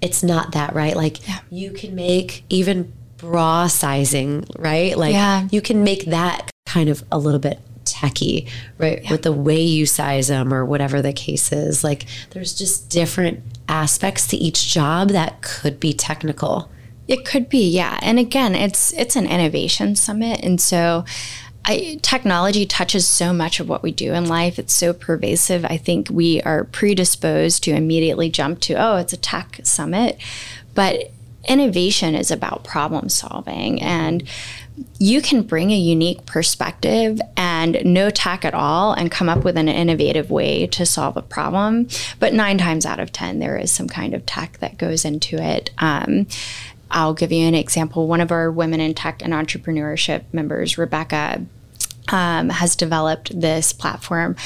It's 0.00 0.22
not 0.22 0.52
that 0.52 0.74
right. 0.74 0.96
Like 0.96 1.18
you 1.50 1.70
can 1.70 1.94
make 1.94 2.44
even 2.48 2.92
bra 3.18 3.68
sizing, 3.68 4.46
right? 4.58 4.96
Like 4.98 5.12
Yeah. 5.12 5.46
you 5.50 5.60
can 5.60 5.84
make 5.84 6.06
that 6.06 6.50
kind 6.66 6.88
of 6.88 7.04
a 7.12 7.18
little 7.18 7.38
bit 7.38 7.60
techy, 7.84 8.48
right? 8.78 9.08
With 9.10 9.22
the 9.22 9.32
way 9.32 9.60
you 9.60 9.86
size 9.86 10.28
them 10.28 10.52
or 10.52 10.64
whatever 10.64 11.02
the 11.02 11.12
case 11.12 11.52
is. 11.52 11.84
Like 11.84 12.06
there's 12.30 12.54
just 12.54 12.88
different 12.90 13.40
aspects 13.68 14.26
to 14.28 14.36
each 14.36 14.72
job 14.72 15.10
that 15.10 15.40
could 15.42 15.78
be 15.78 15.92
technical. 15.92 16.70
It 17.08 17.24
could 17.24 17.48
be, 17.48 17.68
yeah. 17.68 17.98
And 18.02 18.18
again, 18.18 18.54
it's 18.54 18.92
it's 18.94 19.16
an 19.16 19.26
innovation 19.26 19.96
summit, 19.96 20.40
and 20.42 20.60
so 20.60 21.04
I, 21.64 21.98
technology 22.02 22.66
touches 22.66 23.06
so 23.06 23.32
much 23.32 23.60
of 23.60 23.68
what 23.68 23.82
we 23.82 23.92
do 23.92 24.12
in 24.14 24.26
life. 24.26 24.58
It's 24.58 24.72
so 24.72 24.92
pervasive. 24.92 25.64
I 25.64 25.76
think 25.76 26.08
we 26.10 26.42
are 26.42 26.64
predisposed 26.64 27.62
to 27.64 27.70
immediately 27.72 28.30
jump 28.30 28.60
to, 28.60 28.74
oh, 28.74 28.96
it's 28.96 29.12
a 29.12 29.16
tech 29.16 29.60
summit, 29.62 30.18
but 30.74 31.12
innovation 31.48 32.14
is 32.14 32.30
about 32.30 32.64
problem 32.64 33.08
solving 33.08 33.82
and 33.82 34.22
you 34.98 35.20
can 35.20 35.42
bring 35.42 35.70
a 35.70 35.76
unique 35.76 36.24
perspective 36.24 37.20
and 37.36 37.84
no 37.84 38.08
tech 38.08 38.44
at 38.44 38.54
all 38.54 38.92
and 38.92 39.10
come 39.10 39.28
up 39.28 39.44
with 39.44 39.56
an 39.56 39.68
innovative 39.68 40.30
way 40.30 40.66
to 40.66 40.86
solve 40.86 41.16
a 41.16 41.22
problem. 41.22 41.88
But 42.18 42.32
nine 42.32 42.58
times 42.58 42.86
out 42.86 43.00
of 43.00 43.12
10, 43.12 43.38
there 43.38 43.56
is 43.56 43.70
some 43.70 43.88
kind 43.88 44.14
of 44.14 44.24
tech 44.24 44.58
that 44.58 44.78
goes 44.78 45.04
into 45.04 45.36
it. 45.36 45.70
Um, 45.78 46.26
I'll 46.92 47.14
give 47.14 47.32
you 47.32 47.46
an 47.46 47.54
example. 47.54 48.06
One 48.06 48.20
of 48.20 48.30
our 48.30 48.50
women 48.50 48.80
in 48.80 48.94
tech 48.94 49.22
and 49.22 49.32
entrepreneurship 49.32 50.24
members, 50.32 50.78
Rebecca, 50.78 51.44
um, 52.08 52.50
has 52.50 52.76
developed 52.76 53.38
this 53.38 53.72
platform. 53.72 54.36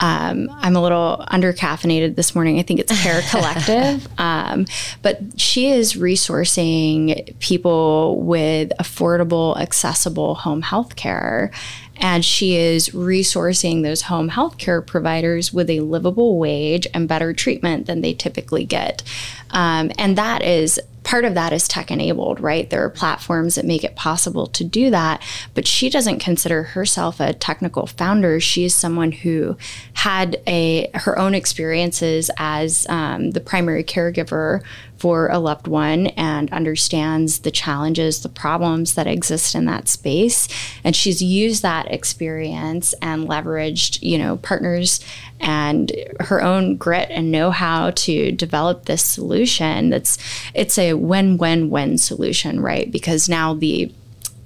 Um, 0.00 0.48
I'm 0.50 0.76
a 0.76 0.82
little 0.82 1.24
under 1.28 1.52
caffeinated 1.52 2.16
this 2.16 2.34
morning. 2.34 2.58
I 2.58 2.62
think 2.62 2.80
it's 2.80 3.02
Care 3.02 3.22
Collective. 3.30 4.06
Um, 4.18 4.66
but 5.02 5.40
she 5.40 5.70
is 5.70 5.94
resourcing 5.94 7.38
people 7.38 8.20
with 8.20 8.72
affordable, 8.80 9.58
accessible 9.58 10.34
home 10.34 10.62
health 10.62 10.96
care. 10.96 11.52
And 11.96 12.24
she 12.24 12.56
is 12.56 12.90
resourcing 12.90 13.82
those 13.82 14.02
home 14.02 14.28
health 14.28 14.58
care 14.58 14.82
providers 14.82 15.52
with 15.52 15.70
a 15.70 15.80
livable 15.80 16.38
wage 16.38 16.88
and 16.92 17.08
better 17.08 17.32
treatment 17.32 17.86
than 17.86 18.00
they 18.00 18.14
typically 18.14 18.64
get. 18.64 19.02
Um, 19.50 19.92
and 19.96 20.18
that 20.18 20.42
is 20.42 20.80
part 21.04 21.24
of 21.24 21.34
that 21.34 21.52
is 21.52 21.68
tech 21.68 21.90
enabled, 21.90 22.40
right? 22.40 22.68
There 22.68 22.82
are 22.82 22.90
platforms 22.90 23.54
that 23.54 23.64
make 23.64 23.84
it 23.84 23.94
possible 23.94 24.46
to 24.48 24.64
do 24.64 24.90
that. 24.90 25.22
But 25.52 25.66
she 25.66 25.90
doesn't 25.90 26.18
consider 26.18 26.62
herself 26.62 27.20
a 27.20 27.34
technical 27.34 27.86
founder. 27.86 28.40
She 28.40 28.64
is 28.64 28.74
someone 28.74 29.12
who 29.12 29.56
had 29.92 30.40
a 30.46 30.90
her 30.94 31.18
own 31.18 31.34
experiences 31.34 32.30
as 32.38 32.86
um, 32.88 33.30
the 33.32 33.40
primary 33.40 33.84
caregiver 33.84 34.62
for 34.96 35.28
a 35.28 35.38
loved 35.38 35.66
one 35.66 36.06
and 36.08 36.50
understands 36.52 37.40
the 37.40 37.50
challenges, 37.50 38.22
the 38.22 38.28
problems 38.28 38.94
that 38.94 39.06
exist 39.06 39.54
in 39.54 39.66
that 39.66 39.88
space. 39.88 40.48
And 40.82 40.96
she's 40.96 41.20
used 41.20 41.62
that 41.62 41.90
experience 41.92 42.94
and 43.02 43.28
leveraged, 43.28 43.98
you 44.02 44.16
know, 44.16 44.38
partners 44.38 45.00
and 45.44 45.92
her 46.20 46.42
own 46.42 46.76
grit 46.76 47.08
and 47.10 47.30
know-how 47.30 47.90
to 47.90 48.32
develop 48.32 48.86
this 48.86 49.04
solution 49.04 49.90
that's 49.90 50.18
it's 50.54 50.78
a 50.78 50.94
win-win-win 50.94 51.98
solution, 51.98 52.60
right? 52.60 52.90
Because 52.90 53.28
now 53.28 53.54
the 53.54 53.92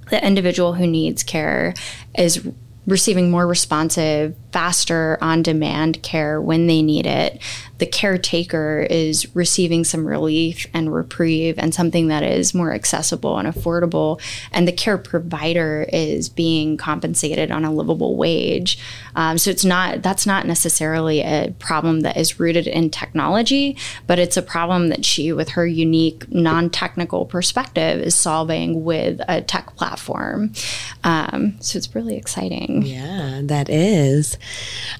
the 0.09 0.23
individual 0.25 0.73
who 0.73 0.85
needs 0.85 1.23
care 1.23 1.73
is 2.17 2.45
receiving 2.85 3.31
more 3.31 3.47
responsive, 3.47 4.35
faster, 4.51 5.17
on 5.21 5.43
demand 5.43 6.01
care 6.01 6.41
when 6.41 6.67
they 6.67 6.81
need 6.81 7.05
it. 7.05 7.41
The 7.77 7.85
caretaker 7.85 8.85
is 8.89 9.33
receiving 9.35 9.83
some 9.83 10.05
relief 10.05 10.67
and 10.73 10.93
reprieve 10.93 11.57
and 11.57 11.73
something 11.73 12.07
that 12.07 12.23
is 12.23 12.53
more 12.53 12.73
accessible 12.73 13.37
and 13.37 13.47
affordable. 13.47 14.19
And 14.51 14.67
the 14.67 14.73
care 14.73 14.97
provider 14.97 15.85
is 15.93 16.27
being 16.27 16.75
compensated 16.75 17.51
on 17.51 17.63
a 17.63 17.71
livable 17.71 18.17
wage. 18.17 18.79
Um, 19.15 19.37
so 19.37 19.49
it's 19.49 19.63
not, 19.63 20.01
that's 20.01 20.25
not 20.25 20.45
necessarily 20.45 21.21
a 21.21 21.53
problem 21.59 22.01
that 22.01 22.17
is 22.17 22.39
rooted 22.39 22.67
in 22.67 22.89
technology, 22.89 23.77
but 24.07 24.19
it's 24.19 24.35
a 24.35 24.41
problem 24.41 24.89
that 24.89 25.05
she, 25.05 25.31
with 25.31 25.49
her 25.49 25.65
unique 25.65 26.29
non 26.31 26.69
technical 26.69 27.25
perspective, 27.25 28.01
is 28.01 28.15
solving 28.15 28.83
with 28.83 29.21
a 29.27 29.41
tech 29.41 29.75
platform. 29.75 30.51
Um, 31.03 31.55
so 31.61 31.77
it's 31.77 31.93
really 31.95 32.17
exciting. 32.17 32.81
Yeah, 32.81 33.41
that 33.43 33.69
is. 33.69 34.37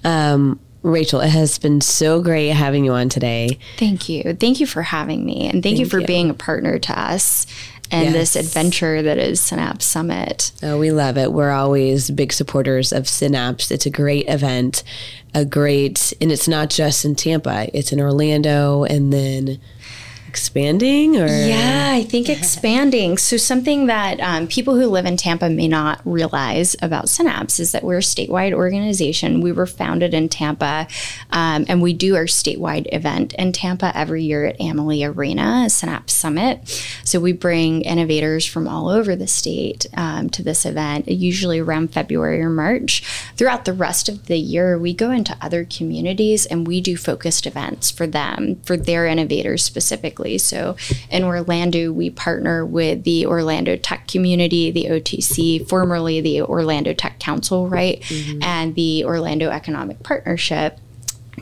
Um, 0.04 0.60
Rachel, 0.82 1.20
it 1.20 1.30
has 1.30 1.60
been 1.60 1.82
so 1.82 2.22
great 2.22 2.50
having 2.50 2.86
you 2.86 2.94
on 2.94 3.10
today. 3.10 3.60
Thank 3.78 4.08
you. 4.08 4.34
Thank 4.34 4.60
you 4.60 4.66
for 4.66 4.82
having 4.82 5.26
me. 5.26 5.48
And 5.48 5.62
thank, 5.62 5.78
you 5.78 5.86
for 5.86 6.00
you. 6.00 6.08
being 6.08 6.30
a 6.30 6.34
partner 6.34 6.80
to 6.80 7.00
us 7.00 7.46
and 7.92 8.14
this 8.14 8.36
adventure 8.36 9.02
that 9.02 9.18
is 9.18 9.42
Synapse 9.42 9.86
Summit. 9.86 10.52
Oh, 10.62 10.78
we 10.78 10.92
love 10.92 11.18
it. 11.18 11.34
We're 11.34 11.52
always 11.52 12.12
big 12.12 12.32
supporters 12.32 12.92
of 12.92 13.08
Synapse. 13.08 13.72
It's 13.72 13.86
a 13.86 13.90
great 13.90 14.28
event, 14.30 14.84
a 15.34 15.44
great, 15.44 16.14
and 16.22 16.32
it's 16.32 16.48
not 16.48 16.70
just 16.70 17.04
in 17.04 17.16
Tampa, 17.16 17.68
it's 17.74 17.92
in 17.92 18.00
Orlando 18.00 18.84
and 18.84 19.12
then 19.12 19.60
expanding 20.30 21.18
or 21.18 21.26
Yeah, 21.26 21.90
I 21.96 22.04
think 22.04 22.30
expanding. 22.30 23.18
So, 23.18 23.36
something 23.36 23.88
that 23.88 24.20
um, 24.20 24.48
people 24.48 24.76
who 24.76 24.86
live 24.86 25.08
in 25.08 25.18
Tampa 25.18 25.50
may 25.50 25.68
not 25.68 26.02
realize 26.06 26.76
about 26.84 27.10
Synapse 27.10 27.60
is 27.60 27.72
that 27.72 27.84
we're 27.84 27.98
a 27.98 28.02
statewide 28.02 28.54
organization. 28.54 29.42
We 29.42 29.52
were 29.52 29.66
founded 29.66 30.14
in 30.14 30.30
Tampa, 30.30 30.88
um, 31.32 31.66
and 31.68 31.82
we 31.82 31.94
do 31.94 32.16
our 32.16 32.26
statewide 32.26 32.88
event 32.94 33.34
in 33.34 33.52
Tampa 33.52 33.92
every 33.98 34.24
year 34.24 34.46
at 34.46 34.62
Amalie 34.62 35.04
Arena, 35.04 35.68
Synapse 35.68 36.14
Summit. 36.14 36.70
So, 37.04 37.20
we 37.20 37.34
bring 37.34 37.82
innovators 37.82 38.46
from 38.46 38.68
all 38.68 38.88
over 38.90 39.16
the 39.16 39.28
state 39.28 39.88
um, 39.98 40.30
to 40.30 40.44
this 40.44 40.64
event, 40.64 41.08
usually 41.08 41.58
around 41.58 41.92
February 41.92 42.40
or 42.40 42.52
March. 42.52 43.04
Throughout 43.36 43.66
the 43.66 43.74
rest 43.74 44.08
of 44.08 44.28
the 44.28 44.38
year, 44.38 44.78
we 44.78 44.94
go 44.94 45.10
into 45.10 45.36
other 45.42 45.66
communities 45.66 46.46
and 46.46 46.68
we 46.68 46.82
do 46.82 46.96
focused 46.96 47.48
events 47.48 47.90
for 47.90 48.06
them, 48.06 48.62
for 48.64 48.78
their 48.78 49.08
innovators 49.08 49.64
specifically. 49.64 50.19
So 50.38 50.76
in 51.10 51.24
Orlando, 51.24 51.92
we 51.92 52.10
partner 52.10 52.66
with 52.66 53.04
the 53.04 53.26
Orlando 53.26 53.76
Tech 53.76 54.08
Community, 54.08 54.72
the 54.72 54.86
OTC, 54.86 55.68
formerly 55.68 56.22
the 56.22 56.42
Orlando 56.42 56.94
Tech 56.94 57.20
Council, 57.20 57.68
right? 57.68 58.02
Mm-hmm. 58.02 58.44
And 58.44 58.76
the 58.76 59.06
Orlando 59.06 59.50
Economic 59.50 60.04
Partnership 60.04 60.80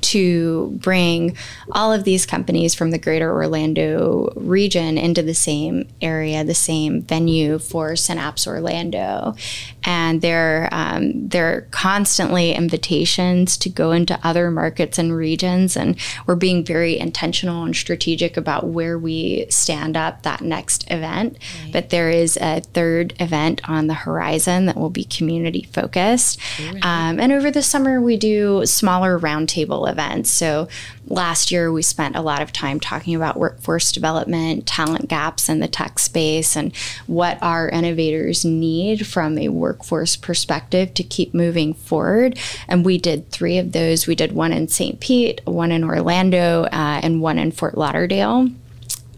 to 0.01 0.77
bring 0.81 1.35
all 1.71 1.91
of 1.91 2.03
these 2.03 2.25
companies 2.25 2.73
from 2.73 2.91
the 2.91 2.97
greater 2.97 3.31
Orlando 3.31 4.31
region 4.35 4.97
into 4.97 5.21
the 5.21 5.33
same 5.33 5.87
area, 6.01 6.43
the 6.43 6.53
same 6.53 7.01
venue 7.01 7.59
for 7.59 7.95
Synapse 7.95 8.47
Orlando. 8.47 9.35
And 9.83 10.21
there, 10.21 10.67
um, 10.71 11.29
there 11.29 11.53
are 11.53 11.61
constantly 11.71 12.51
invitations 12.53 13.55
to 13.57 13.69
go 13.69 13.91
into 13.91 14.19
other 14.21 14.51
markets 14.51 14.97
and 14.97 15.15
regions. 15.15 15.77
And 15.77 15.97
we're 16.25 16.35
being 16.35 16.65
very 16.65 16.99
intentional 16.99 17.63
and 17.63 17.75
strategic 17.75 18.35
about 18.35 18.67
where 18.67 18.99
we 18.99 19.45
stand 19.49 19.95
up 19.95 20.23
that 20.23 20.41
next 20.41 20.89
event. 20.91 21.37
But 21.71 21.89
there 21.89 22.09
is 22.09 22.37
a 22.37 22.59
third 22.59 23.13
event 23.19 23.61
on 23.69 23.87
the 23.87 23.93
horizon 23.93 24.65
that 24.65 24.75
will 24.75 24.89
be 24.89 25.05
community 25.05 25.67
focused. 25.71 26.39
Um, 26.81 27.19
and 27.19 27.31
over 27.31 27.49
the 27.49 27.61
summer, 27.61 28.01
we 28.01 28.17
do 28.17 28.65
smaller 28.65 29.17
roundtable 29.17 29.86
events. 29.87 30.29
So 30.29 30.67
last 31.07 31.51
year, 31.51 31.71
we 31.71 31.81
spent 31.81 32.15
a 32.15 32.21
lot 32.21 32.41
of 32.41 32.53
time 32.53 32.79
talking 32.79 33.15
about 33.15 33.37
workforce 33.37 33.91
development, 33.91 34.67
talent 34.67 35.07
gaps 35.07 35.49
in 35.49 35.59
the 35.59 35.67
tech 35.67 35.99
space, 35.99 36.55
and 36.55 36.75
what 37.07 37.41
our 37.41 37.69
innovators 37.69 38.45
need 38.45 39.07
from 39.07 39.37
a 39.37 39.49
workforce 39.49 40.15
perspective 40.15 40.93
to 40.93 41.03
keep 41.03 41.33
moving 41.33 41.73
forward. 41.73 42.37
And 42.67 42.85
we 42.85 42.97
did 42.97 43.31
three 43.31 43.57
of 43.57 43.71
those. 43.71 44.07
We 44.07 44.15
did 44.15 44.33
one 44.33 44.53
in 44.53 44.67
St. 44.67 44.99
Pete, 44.99 45.41
one 45.45 45.71
in 45.71 45.83
Orlando, 45.83 46.63
uh, 46.65 46.99
and 47.01 47.21
one 47.21 47.39
in 47.39 47.51
Fort 47.51 47.77
Lauderdale. 47.77 48.49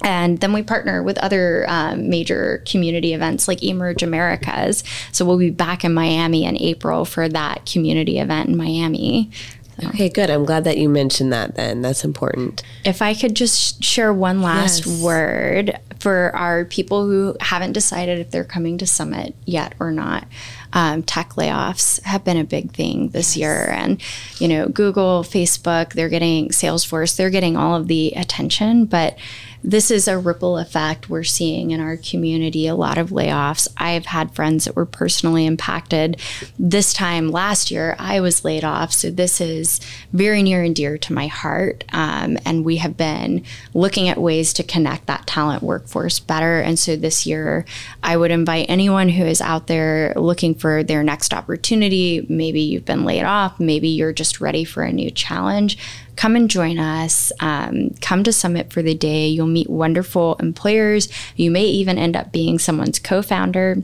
And 0.02 0.40
then 0.40 0.54
we 0.54 0.64
partner 0.64 1.04
with 1.04 1.18
other 1.18 1.66
um, 1.68 2.10
major 2.10 2.64
community 2.66 3.14
events 3.14 3.48
like 3.48 3.64
Emerge 3.64 4.02
Americas. 4.02 4.84
So 5.12 5.26
we'll 5.26 5.38
be 5.38 5.50
back 5.50 5.84
in 5.84 5.94
Miami 5.94 6.46
in 6.46 6.58
April 6.58 7.06
for 7.06 7.28
that 7.28 7.66
community 7.66 8.20
event 8.20 8.50
in 8.50 8.58
Miami. 8.58 9.30
Okay, 9.84 10.10
good. 10.10 10.30
I'm 10.30 10.46
glad 10.46 10.64
that 10.66 10.78
you 10.78 10.90
mentioned 10.90 11.32
that 11.34 11.56
then. 11.56 11.82
That's 11.82 12.04
important. 12.04 12.64
If 12.86 13.02
I 13.02 13.14
could 13.14 13.36
just 13.36 13.84
share 13.84 14.14
one 14.14 14.42
last 14.42 14.86
Yes. 14.86 15.02
word 15.02 15.80
for 16.00 16.34
our 16.36 16.64
people 16.66 17.06
who 17.06 17.36
haven't 17.42 17.74
decided 17.74 18.20
if 18.20 18.32
they're 18.32 18.44
coming 18.46 18.78
to 18.78 18.88
Summit 18.88 19.36
yet 19.46 19.74
or 19.80 19.92
not. 19.92 20.26
um, 20.72 21.02
tech 21.02 21.30
layoffs 21.32 22.00
have 22.04 22.24
been 22.24 22.38
a 22.38 22.44
big 22.44 22.72
thing 22.72 23.10
this 23.10 23.36
year. 23.36 23.72
And, 23.72 24.00
you 24.38 24.48
know, 24.48 24.68
Google, 24.68 25.24
Facebook, 25.24 25.94
they're 25.94 26.10
getting 26.10 26.50
Salesforce, 26.50 27.16
they're 27.16 27.32
getting 27.32 27.58
all 27.58 27.76
of 27.76 27.88
the 27.88 28.14
attention, 28.16 28.86
but 28.86 29.18
this 29.64 29.92
is 29.92 30.08
a 30.08 30.18
ripple 30.18 30.58
effect 30.58 31.10
we're 31.10 31.24
seeing 31.24 31.72
in 31.72 31.80
our 31.80 31.98
community. 31.98 32.68
A 32.68 32.76
lot 32.76 32.98
of 32.98 33.10
layoffs. 33.10 33.68
I've 33.78 34.06
had 34.06 34.34
friends 34.34 34.66
that 34.66 34.76
were 34.76 34.86
personally 34.86 35.46
impacted. 35.46 36.20
This 36.58 36.94
time 36.94 37.30
last 37.30 37.70
year, 37.70 37.96
I 38.00 38.22
was 38.22 38.46
laid 38.46 38.64
off. 38.64 38.94
So 38.94 39.10
this 39.10 39.42
is 39.42 39.80
very 40.14 40.44
near 40.44 40.64
and 40.64 40.76
dear 40.76 40.98
to 41.00 41.14
my 41.14 41.28
heart. 41.28 41.84
Um, 41.92 42.38
and 42.46 42.64
we 42.64 42.78
have 42.78 42.96
been 42.96 43.44
looking 43.74 44.08
at 44.08 44.18
ways 44.18 44.54
to 44.54 44.64
connect 44.64 45.08
that 45.08 45.28
talent 45.28 45.62
workforce 45.62 46.20
better. 46.20 46.60
And 46.60 46.80
so 46.80 46.96
this 46.96 47.26
year, 47.26 47.66
I 48.02 48.16
would 48.16 48.32
invite 48.32 48.68
anyone 48.70 49.10
who 49.10 49.26
is 49.26 49.42
out 49.42 49.68
there 49.68 50.14
looking 50.16 50.56
for 50.56 50.84
their 50.84 51.04
next 51.04 51.34
opportunity. 51.34 52.26
Maybe 52.30 52.62
you've 52.62 52.86
been 52.86 53.06
laid 53.06 53.24
off, 53.24 53.60
maybe 53.60 53.90
you're 53.90 54.14
just 54.14 54.40
ready 54.40 54.64
for 54.64 54.84
a 54.84 54.92
new 54.92 55.12
challenge 55.12 55.78
come 56.20 56.36
and 56.36 56.50
join 56.50 56.78
us. 56.78 57.32
Um, 57.40 57.92
come 58.02 58.26
to 58.26 58.34
Summit 58.34 58.74
for 58.74 58.82
the 58.82 58.94
day. 58.94 59.30
You'll 59.30 59.48
meet 59.48 59.70
wonderful 59.70 60.36
employers. 60.36 61.08
You 61.38 61.50
may 61.50 61.64
even 61.64 61.98
end 61.98 62.18
up 62.18 62.34
being 62.34 62.60
someone's 62.60 63.00
co 63.00 63.22
founder. 63.22 63.84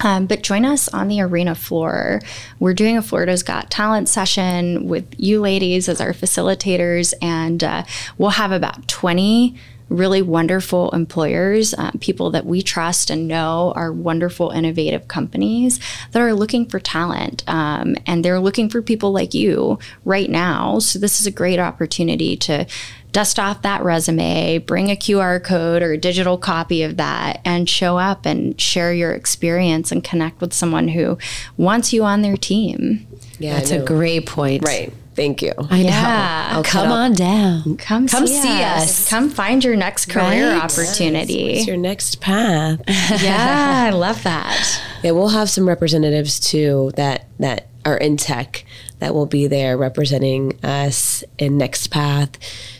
Um, 0.00 0.26
but 0.26 0.42
join 0.42 0.64
us 0.64 0.88
on 0.88 1.06
the 1.06 1.20
arena 1.20 1.54
floor. 1.54 2.20
We're 2.58 2.74
doing 2.74 2.96
a 2.96 3.02
Florida's 3.02 3.44
Got 3.44 3.70
Talent 3.70 4.08
session 4.08 4.88
with 4.88 5.06
you 5.18 5.40
ladies 5.40 5.88
as 5.88 6.00
our 6.00 6.12
facilitators, 6.12 7.14
and 7.22 7.62
uh, 7.62 7.84
we'll 8.16 8.30
have 8.30 8.50
about 8.50 8.88
20 8.88 9.54
really 9.88 10.22
wonderful 10.22 10.90
employers, 10.90 11.74
um, 11.74 11.92
people 12.00 12.30
that 12.30 12.46
we 12.46 12.62
trust 12.62 13.10
and 13.10 13.26
know 13.26 13.72
are 13.74 13.92
wonderful, 13.92 14.50
innovative 14.50 15.08
companies 15.08 15.80
that 16.12 16.20
are 16.20 16.34
looking 16.34 16.66
for 16.66 16.78
talent. 16.78 17.42
Um, 17.46 17.96
and 18.06 18.24
they're 18.24 18.40
looking 18.40 18.68
for 18.68 18.82
people 18.82 19.12
like 19.12 19.34
you 19.34 19.78
right 20.04 20.30
now. 20.30 20.78
So, 20.78 20.98
this 20.98 21.20
is 21.20 21.26
a 21.26 21.30
great 21.30 21.58
opportunity 21.58 22.36
to 22.36 22.66
dust 23.12 23.38
off 23.38 23.62
that 23.62 23.82
resume, 23.82 24.58
bring 24.58 24.90
a 24.90 24.96
QR 24.96 25.42
code 25.42 25.82
or 25.82 25.92
a 25.92 25.98
digital 25.98 26.36
copy 26.36 26.82
of 26.82 26.96
that, 26.98 27.40
and 27.44 27.68
show 27.68 27.98
up 27.98 28.26
and 28.26 28.60
share 28.60 28.92
your 28.92 29.12
experience 29.12 29.90
and 29.90 30.04
connect 30.04 30.40
with 30.40 30.52
someone 30.52 30.88
who 30.88 31.18
wants 31.56 31.92
you 31.92 32.04
on 32.04 32.22
their 32.22 32.36
team. 32.36 33.06
Yeah, 33.38 33.54
that's 33.54 33.70
a 33.70 33.84
great 33.84 34.26
point. 34.26 34.64
Right. 34.64 34.92
Thank 35.18 35.42
you. 35.42 35.52
I 35.58 35.82
know. 35.82 35.88
Yeah. 35.88 36.62
Come 36.64 36.92
on 36.92 37.12
down. 37.12 37.76
Come, 37.76 38.06
come 38.06 38.28
see, 38.28 38.40
see 38.40 38.62
us. 38.62 38.84
us. 38.84 39.10
Come 39.10 39.30
find 39.30 39.64
your 39.64 39.74
next 39.74 40.06
career 40.06 40.52
right? 40.52 40.62
opportunity. 40.62 41.32
Yes. 41.32 41.56
What's 41.56 41.66
your 41.66 41.76
next 41.76 42.20
path? 42.20 42.80
yeah, 43.20 43.86
I 43.88 43.90
love 43.90 44.22
that. 44.22 44.80
Yeah, 45.02 45.10
we'll 45.10 45.30
have 45.30 45.50
some 45.50 45.66
representatives 45.66 46.38
too 46.38 46.92
that 46.94 47.26
that 47.40 47.66
are 47.84 47.96
in 47.96 48.16
tech 48.16 48.64
that 49.00 49.12
will 49.12 49.26
be 49.26 49.48
there 49.48 49.76
representing 49.76 50.56
us 50.64 51.24
in 51.36 51.58
Next 51.58 51.88
Path. 51.88 52.38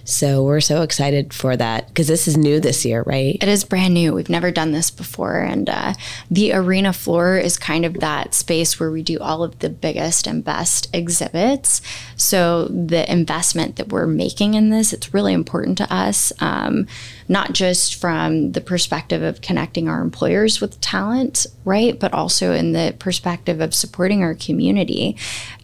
So 0.08 0.42
we're 0.42 0.62
so 0.62 0.80
excited 0.80 1.34
for 1.34 1.54
that 1.54 1.88
because 1.88 2.08
this 2.08 2.26
is 2.26 2.34
new 2.34 2.60
this 2.60 2.86
year, 2.86 3.02
right? 3.04 3.36
It 3.42 3.46
is 3.46 3.62
brand 3.62 3.92
new. 3.92 4.14
We've 4.14 4.30
never 4.30 4.50
done 4.50 4.72
this 4.72 4.90
before. 4.90 5.40
And 5.40 5.68
uh, 5.68 5.92
the 6.30 6.54
arena 6.54 6.94
floor 6.94 7.36
is 7.36 7.58
kind 7.58 7.84
of 7.84 7.92
that 8.00 8.32
space 8.32 8.80
where 8.80 8.90
we 8.90 9.02
do 9.02 9.18
all 9.18 9.42
of 9.42 9.58
the 9.58 9.68
biggest 9.68 10.26
and 10.26 10.42
best 10.42 10.88
exhibits. 10.94 11.82
So 12.16 12.68
the 12.68 13.10
investment 13.12 13.76
that 13.76 13.90
we're 13.90 14.06
making 14.06 14.54
in 14.54 14.70
this, 14.70 14.94
it's 14.94 15.12
really 15.12 15.34
important 15.34 15.76
to 15.76 15.94
us, 15.94 16.32
um, 16.40 16.86
not 17.28 17.52
just 17.52 17.96
from 17.96 18.52
the 18.52 18.62
perspective 18.62 19.22
of 19.22 19.42
connecting 19.42 19.90
our 19.90 20.00
employers 20.00 20.58
with 20.58 20.80
talent, 20.80 21.46
right? 21.66 22.00
But 22.00 22.14
also 22.14 22.54
in 22.54 22.72
the 22.72 22.96
perspective 22.98 23.60
of 23.60 23.74
supporting 23.74 24.22
our 24.22 24.34
community 24.34 25.18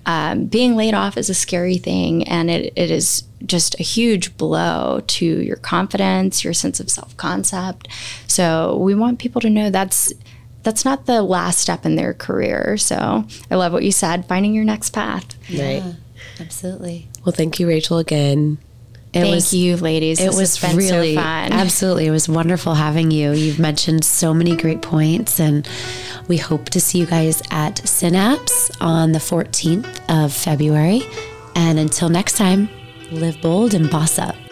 um, 0.07 0.47
being 0.47 0.77
laid 0.77 0.95
off 0.95 1.17
is 1.17 1.31
a 1.31 1.35
scary 1.35 1.79
thing 1.79 2.29
and 2.29 2.51
it, 2.51 2.73
it 2.77 2.91
is 2.91 3.23
just 3.47 3.79
a 3.79 3.83
huge 3.83 4.37
blow 4.37 5.03
to 5.07 5.25
your 5.25 5.57
confidence 5.57 6.45
your 6.45 6.55
sense 6.55 6.81
of 6.81 6.91
self-concept 6.91 7.89
so 8.27 8.77
we 8.79 8.95
want 8.95 9.19
people 9.19 9.41
to 9.41 9.51
know 9.51 9.71
that's 9.71 10.13
that's 10.63 10.85
not 10.85 11.07
the 11.07 11.23
last 11.23 11.59
step 11.59 11.85
in 11.85 11.97
their 11.97 12.15
career 12.15 12.77
so 12.77 13.25
i 13.51 13.55
love 13.55 13.73
what 13.73 13.83
you 13.83 13.93
said 13.93 14.27
finding 14.27 14.55
your 14.55 14.65
next 14.65 14.91
path 14.91 15.37
right 15.57 15.83
absolutely 16.41 17.09
well 17.25 17.33
thank 17.33 17.59
you 17.61 17.67
rachel 17.67 17.99
again 17.99 18.59
it 19.15 19.21
Thank 19.21 19.35
was, 19.37 19.55
you, 19.55 19.77
ladies. 19.77 20.21
It 20.21 20.33
this 20.33 20.61
was 20.61 20.75
really 20.75 21.15
so 21.15 21.21
absolutely. 21.21 22.07
It 22.07 22.11
was 22.11 22.29
wonderful 22.29 22.75
having 22.75 23.13
you. 23.13 23.31
You've 23.31 23.61
mentioned 23.61 24.05
so 24.05 24.35
many 24.35 24.57
great 24.57 24.83
points, 24.83 25.39
and 25.39 25.69
we 26.27 26.37
hope 26.37 26.69
to 26.71 26.81
see 26.81 26.99
you 26.99 27.07
guys 27.07 27.41
at 27.53 27.79
Synapse 27.87 28.73
on 28.81 29.13
the 29.13 29.21
14th 29.21 30.01
of 30.09 30.33
February. 30.33 31.03
And 31.55 31.79
until 31.79 32.09
next 32.09 32.37
time, 32.37 32.69
live 33.13 33.41
bold 33.41 33.75
and 33.75 33.91
boss 33.91 34.19
up. 34.19 34.44